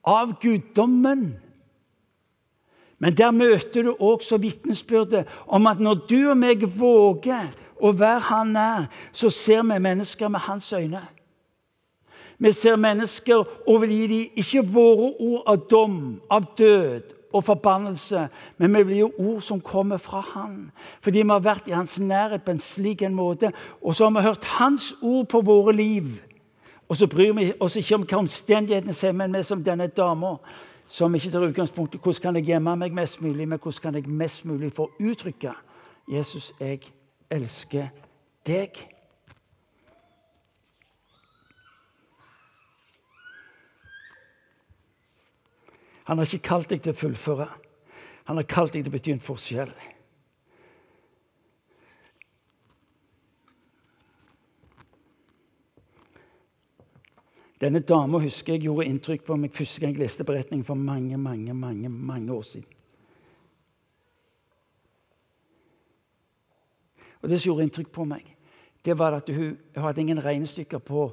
av 0.07 0.41
guddommen. 0.41 1.37
Men 2.99 3.15
der 3.15 3.31
møter 3.31 3.83
du 3.83 3.95
også 3.99 4.39
vitnesbyrdet 4.43 5.27
om 5.47 5.67
at 5.67 5.81
når 5.81 6.07
du 6.09 6.19
og 6.31 6.37
meg 6.39 6.65
våger 6.79 7.51
å 7.81 7.93
være 7.93 8.21
Han 8.31 8.53
nær, 8.57 8.89
så 9.13 9.31
ser 9.31 9.63
vi 9.63 9.79
mennesker 9.79 10.29
med 10.29 10.41
Hans 10.41 10.73
øyne. 10.73 11.03
Vi 12.39 12.53
ser 12.53 12.77
mennesker 12.77 13.45
og 13.67 13.81
vil 13.83 13.91
gi 13.91 14.07
dem 14.07 14.43
ikke 14.43 14.63
våre 14.63 15.13
ord 15.19 15.43
av 15.47 15.65
dom, 15.71 16.21
av 16.31 16.45
død 16.59 17.15
og 17.33 17.45
forbannelse, 17.45 18.29
men 18.59 18.75
vi 18.75 18.83
vil 18.83 18.97
gi 18.97 19.09
ord 19.19 19.41
som 19.43 19.61
kommer 19.61 19.99
fra 19.99 20.21
Han. 20.35 20.71
Fordi 21.01 21.23
vi 21.23 21.29
har 21.29 21.43
vært 21.45 21.69
i 21.69 21.75
Hans 21.77 21.99
nærhet 22.01 22.43
på 22.43 22.55
en 22.55 22.63
slik 22.63 23.03
en 23.03 23.15
måte, 23.15 23.53
og 23.83 23.95
så 23.95 24.07
har 24.07 24.15
vi 24.15 24.27
hørt 24.27 24.45
Hans 24.45 24.95
ord 25.03 25.27
på 25.27 25.41
våre 25.41 25.73
liv. 25.73 26.05
Og 26.89 26.97
så 26.97 27.07
bryr 27.07 27.33
vi 27.33 27.53
oss 27.61 27.77
ikke 27.77 27.95
om 27.95 28.07
hva 28.07 28.23
omstendighetene 28.23 28.95
sier, 28.97 29.13
men 29.13 29.35
vi 29.35 29.43
som 29.45 29.65
denne 29.65 29.91
dama 29.93 30.39
som 30.89 31.15
ikke 31.15 31.31
tar 31.31 31.45
utgangspunkt 31.45 31.95
i 31.95 31.99
hvordan 32.01 32.23
kan 32.23 32.37
jeg 32.37 32.47
gjemme 32.49 32.77
meg 32.77 32.95
mest 32.97 33.21
mulig, 33.21 33.49
men 33.49 33.59
hvordan 33.59 33.83
kan 33.83 33.95
jeg 33.99 34.09
mest 34.09 34.45
mulig 34.45 34.73
få 34.73 34.89
uttrykke 35.01 35.53
Jesus, 36.09 36.55
jeg 36.61 36.81
elsker 37.31 37.91
deg. 38.49 38.79
Han 46.09 46.17
har 46.17 46.25
ikke 46.25 46.49
kalt 46.49 46.71
deg 46.73 46.81
til 46.81 46.95
å 46.95 46.97
fullføre. 46.97 47.49
Han 48.31 48.41
har 48.41 48.49
kalt 48.49 48.73
deg 48.73 48.87
til 48.87 48.93
å 48.93 48.97
bety 48.97 49.13
en 49.13 49.25
forskjell. 49.25 49.73
Denne 57.59 57.83
dama 57.83 58.21
husker 58.23 58.55
jeg 58.55 58.69
gjorde 58.69 58.87
inntrykk 58.87 59.25
på 59.27 59.37
meg 59.37 59.53
første 59.53 59.83
gang 59.83 59.97
jeg 59.97 60.05
leste 60.05 60.25
beretningen 60.25 60.65
for 60.65 60.79
mange, 60.79 61.19
mange, 61.19 61.53
mange, 61.53 61.91
mange 61.91 62.33
år 62.33 62.47
siden. 62.47 62.78
Og 67.23 67.29
Det 67.29 67.41
som 67.41 67.51
gjorde 67.51 67.67
inntrykk 67.67 67.91
på 67.93 68.05
meg, 68.05 68.27
det 68.85 68.99
var 68.99 69.17
at 69.19 69.29
hun, 69.29 69.59
hadde 69.77 70.01
ingen 70.01 70.25
regnestykker 70.25 70.79
på 70.79 71.09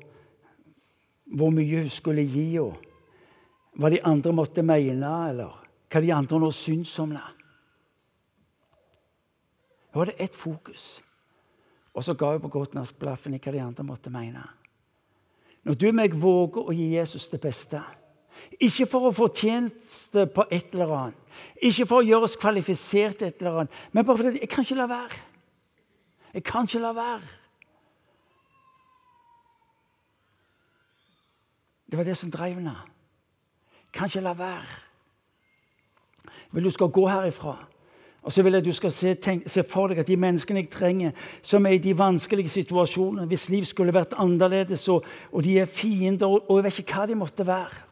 hvor 1.25 1.49
mye 1.49 1.79
hun 1.81 1.89
skulle 1.89 2.21
gi 2.21 2.51
henne. 2.57 2.91
Hva 3.75 3.89
de 3.91 3.97
andre 4.07 4.31
måtte 4.31 4.63
mene, 4.63 5.09
eller 5.29 5.55
hva 5.91 6.01
de 6.01 6.11
andre 6.15 6.37
nå 6.39 6.51
syntes 6.55 6.93
om 7.03 7.11
det. 7.11 7.25
Hun 9.91 10.05
hadde 10.05 10.15
ett 10.23 10.35
fokus, 10.35 11.01
og 11.93 12.03
så 12.03 12.13
ga 12.13 12.31
hun 12.31 12.45
på 12.45 12.53
godt 12.53 12.77
norsk 12.77 12.95
blaffen 12.99 13.35
i 13.35 13.41
hva 13.43 13.51
de 13.51 13.63
andre 13.63 13.83
måtte 13.83 14.13
mene. 14.13 14.45
Når 15.65 15.75
du 15.75 15.85
og 15.89 15.95
meg 15.97 16.15
våger 16.15 16.69
å 16.69 16.75
gi 16.75 16.91
Jesus 16.93 17.27
det 17.31 17.41
beste 17.41 17.81
Ikke 18.61 18.85
for 18.85 19.07
å 19.07 19.13
få 19.15 19.31
tjeneste 19.33 20.27
på 20.29 20.43
et 20.53 20.75
eller 20.75 20.91
annet, 20.93 21.21
ikke 21.57 21.87
for 21.89 21.99
å 21.99 22.05
gjøre 22.05 22.27
oss 22.27 22.35
kvalifisert 22.39 23.17
til 23.19 23.27
et 23.27 23.41
eller 23.41 23.63
annet, 23.63 23.79
men 23.91 24.05
bare 24.05 24.21
fordi 24.21 24.43
jeg 24.43 24.49
kan 24.51 24.63
ikke 24.63 24.77
la 24.77 24.85
være. 24.91 25.17
Jeg 26.35 26.43
kan 26.43 26.67
ikke 26.67 26.79
la 26.83 26.91
være. 26.93 27.21
Det 31.91 31.97
var 31.97 32.03
det 32.03 32.17
som 32.17 32.31
drev 32.31 32.59
henne. 32.59 32.75
Jeg 33.71 33.93
kan 33.93 34.11
ikke 34.11 34.25
la 34.25 34.33
være. 34.33 34.65
Vil 36.51 36.63
du 36.63 36.69
skal 36.69 36.91
gå 36.91 37.07
herifra 37.07 37.55
og 38.25 38.33
så 38.33 38.43
vil 38.43 38.51
jeg 38.51 38.59
at 38.59 38.65
du 38.65 38.71
skal 38.71 38.91
se, 38.91 39.13
tenk, 39.21 39.43
se, 39.53 39.61
for 39.63 39.87
deg 39.87 39.99
at 40.01 40.07
de 40.09 40.15
menneskene 40.17 40.63
jeg 40.63 40.69
trenger, 40.73 41.11
som 41.45 41.65
er 41.65 41.75
i 41.77 41.81
de 41.81 41.91
vanskelige 41.97 42.49
situasjonene, 42.49 43.27
hvis 43.29 43.49
liv 43.53 43.67
skulle 43.69 43.93
vært 43.93 44.15
annerledes, 44.17 44.87
og, 44.89 45.05
og 45.31 45.43
de 45.45 45.59
er 45.61 45.69
fiender, 45.69 46.25
og, 46.25 46.49
og, 46.49 46.57
jeg 46.57 46.65
vet 46.65 46.79
ikke 46.81 46.95
hva 46.97 47.05
de 47.05 47.17
måtte 47.19 47.45
være 47.47 47.83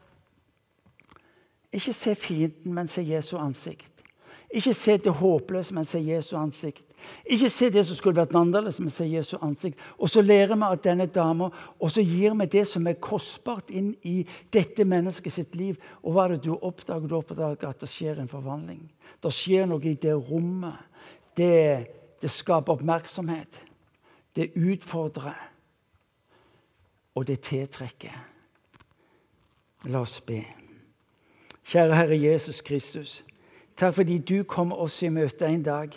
Ikke 1.72 1.92
se 1.92 2.14
fienden, 2.14 2.74
men 2.74 2.88
se 2.88 3.02
Jesu 3.02 3.36
ansikt. 3.38 4.02
Ikke 4.50 4.74
se 4.74 4.96
det 4.98 5.12
håpløse, 5.12 5.74
men 5.74 5.84
se 5.84 5.98
Jesu 5.98 6.36
ansikt. 6.36 6.82
Ikke 7.24 7.48
se 7.50 7.70
det 7.72 7.86
som 7.86 7.96
skulle 7.96 8.18
vært 8.20 8.34
annerledes, 8.36 8.80
men 8.80 8.92
se 8.92 9.06
Jesu 9.08 9.36
ansikt. 9.42 9.80
Og 9.98 10.10
så 10.12 10.22
lærer 10.22 10.56
vi 10.56 10.68
at 10.68 10.84
denne 10.84 11.06
dama, 11.06 11.48
og 11.80 11.90
så 11.90 12.02
gir 12.04 12.34
vi 12.36 12.46
det 12.52 12.66
som 12.68 12.86
er 12.86 13.00
kostbart, 13.00 13.70
inn 13.70 13.94
i 14.02 14.26
dette 14.52 14.84
mennesket 14.84 15.32
sitt 15.32 15.56
liv. 15.56 15.78
Og 16.02 16.12
hva 16.12 16.26
er 16.26 16.36
det 16.36 16.44
du 16.44 16.54
oppdager? 16.54 17.08
Du 17.08 17.16
oppdager 17.16 17.68
at 17.68 17.80
det 17.80 17.88
skjer 17.88 18.20
en 18.20 18.28
forvandling. 18.28 18.82
Det 19.22 19.32
skjer 19.32 19.66
noe 19.70 19.84
i 19.88 19.96
det 20.00 20.14
rommet. 20.14 20.76
Det, 21.36 21.86
det 22.20 22.30
skaper 22.30 22.76
oppmerksomhet. 22.76 23.60
Det 24.36 24.52
utfordrer. 24.54 25.50
Og 27.14 27.26
det 27.26 27.40
tiltrekker. 27.46 28.16
La 29.88 30.00
oss 30.00 30.20
be. 30.24 30.42
Kjære 31.64 31.96
Herre 31.96 32.18
Jesus 32.20 32.60
Kristus. 32.60 33.22
Takk 33.76 33.94
fordi 33.94 34.18
du 34.18 34.44
kom 34.46 34.72
oss 34.72 35.02
i 35.02 35.10
møte 35.10 35.46
en 35.46 35.62
dag 35.62 35.94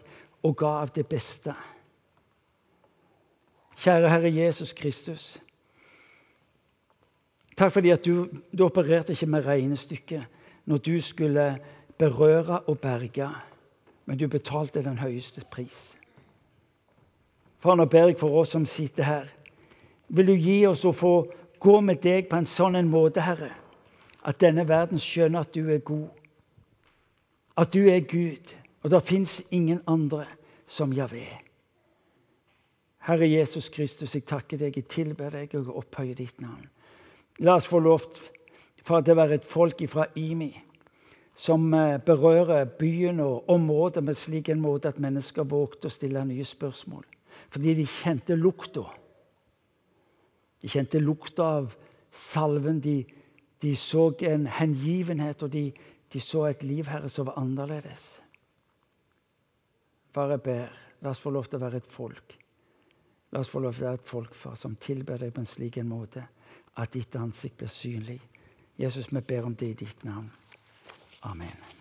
og 0.48 0.56
ga 0.56 0.78
av 0.82 0.94
det 0.96 1.04
beste. 1.08 1.54
Kjære 3.78 4.10
Herre 4.10 4.32
Jesus 4.34 4.74
Kristus. 4.74 5.26
Takk 7.58 7.74
fordi 7.74 7.92
at 7.92 8.06
du, 8.06 8.30
du 8.54 8.64
opererte 8.66 9.14
ikke 9.14 9.30
med 9.30 9.46
regnestykket 9.46 10.24
når 10.66 10.78
du 10.78 11.02
skulle 11.02 11.46
berøre 11.98 12.60
og 12.60 12.80
berge, 12.80 13.30
men 14.06 14.18
du 14.18 14.28
betalte 14.28 14.84
den 14.84 14.98
høyeste 14.98 15.44
pris. 15.52 15.98
Far, 17.60 17.76
nå 17.76 17.86
ber 17.86 18.12
jeg 18.12 18.20
for 18.20 18.40
oss 18.40 18.54
som 18.54 18.66
sitter 18.66 19.04
her. 19.04 19.28
Vil 20.08 20.28
du 20.28 20.36
gi 20.38 20.62
oss 20.70 20.86
å 20.86 20.94
få 20.96 21.14
gå 21.60 21.80
med 21.82 22.00
deg 22.06 22.30
på 22.30 22.38
en 22.38 22.48
sånn 22.48 22.78
en 22.78 22.92
måte, 22.92 23.26
Herre, 23.26 23.52
at 24.24 24.40
denne 24.40 24.68
verden 24.70 25.02
skjønner 25.02 25.44
at 25.44 25.54
du 25.56 25.68
er 25.74 25.84
god, 25.84 26.08
at 27.58 27.74
du 27.74 27.90
er 27.90 28.06
Gud, 28.06 28.54
og 28.84 28.94
det 28.94 29.06
fins 29.10 29.42
ingen 29.52 29.82
andre 29.90 30.28
som 30.68 30.94
Javé. 30.94 31.26
Herre 33.08 33.28
Jesus 33.30 33.70
Kristus, 33.72 34.16
jeg 34.16 34.26
takker 34.28 34.60
deg, 34.60 34.76
jeg 34.76 34.92
tilber 34.92 35.32
deg 35.32 35.54
og 35.56 35.72
opphøyer 35.80 36.18
ditt 36.18 36.42
navn. 36.44 36.68
La 37.40 37.56
oss 37.56 37.70
få 37.70 37.80
lov 37.80 38.04
for 38.84 39.00
at 39.00 39.08
det 39.08 39.16
være 39.16 39.40
et 39.40 39.48
folk 39.48 39.80
fra 39.90 40.10
Imi 40.20 40.52
som 41.38 41.74
eh, 41.74 42.00
berører 42.02 42.66
byen 42.80 43.20
og 43.22 43.50
området 43.50 44.04
med 44.04 44.18
slik 44.18 44.50
en 44.50 44.62
måte 44.62 44.90
at 44.90 45.00
mennesker 45.00 45.46
vågte 45.46 45.88
å 45.88 45.94
stille 45.94 46.24
nye 46.26 46.46
spørsmål. 46.46 47.06
Fordi 47.54 47.76
de 47.78 47.86
kjente 47.86 48.36
lukta. 48.36 48.88
De 50.62 50.72
kjente 50.72 51.00
lukta 51.00 51.52
av 51.62 51.76
salven. 52.12 52.82
De, 52.82 53.04
de 53.62 53.76
så 53.78 54.10
en 54.26 54.48
hengivenhet, 54.50 55.46
og 55.46 55.54
de, 55.54 55.70
de 56.14 56.22
så 56.24 56.48
et 56.50 56.66
liv, 56.66 56.90
Herre, 56.90 57.10
som 57.14 57.30
var 57.30 57.38
annerledes. 57.40 58.08
Bare 60.18 60.40
ber, 60.42 60.74
la 61.02 61.14
oss 61.14 61.22
få 61.22 61.30
lov 61.30 61.46
til 61.46 61.60
å 61.60 61.62
være 61.62 61.84
et 61.84 61.92
folk. 61.94 62.34
La 63.32 63.44
oss 63.44 63.52
få 63.52 63.62
lov 63.62 63.76
til 63.76 63.86
å 63.86 63.90
være 63.92 64.02
et 64.02 64.10
folk 64.10 64.34
far, 64.34 64.58
som 64.58 64.80
tilber 64.82 65.22
deg 65.22 65.36
på 65.36 65.44
en 65.44 65.50
slik 65.50 65.78
en 65.78 65.92
måte 65.92 66.26
at 66.78 66.94
ditt 66.94 67.16
ansikt 67.22 67.62
blir 67.62 67.74
synlig. 67.74 68.20
Jesus, 68.78 69.12
vi 69.14 69.22
ber 69.22 69.46
om 69.46 69.56
det 69.58 69.74
i 69.74 69.82
ditt 69.86 70.06
navn. 70.08 70.32
Amen. 71.26 71.77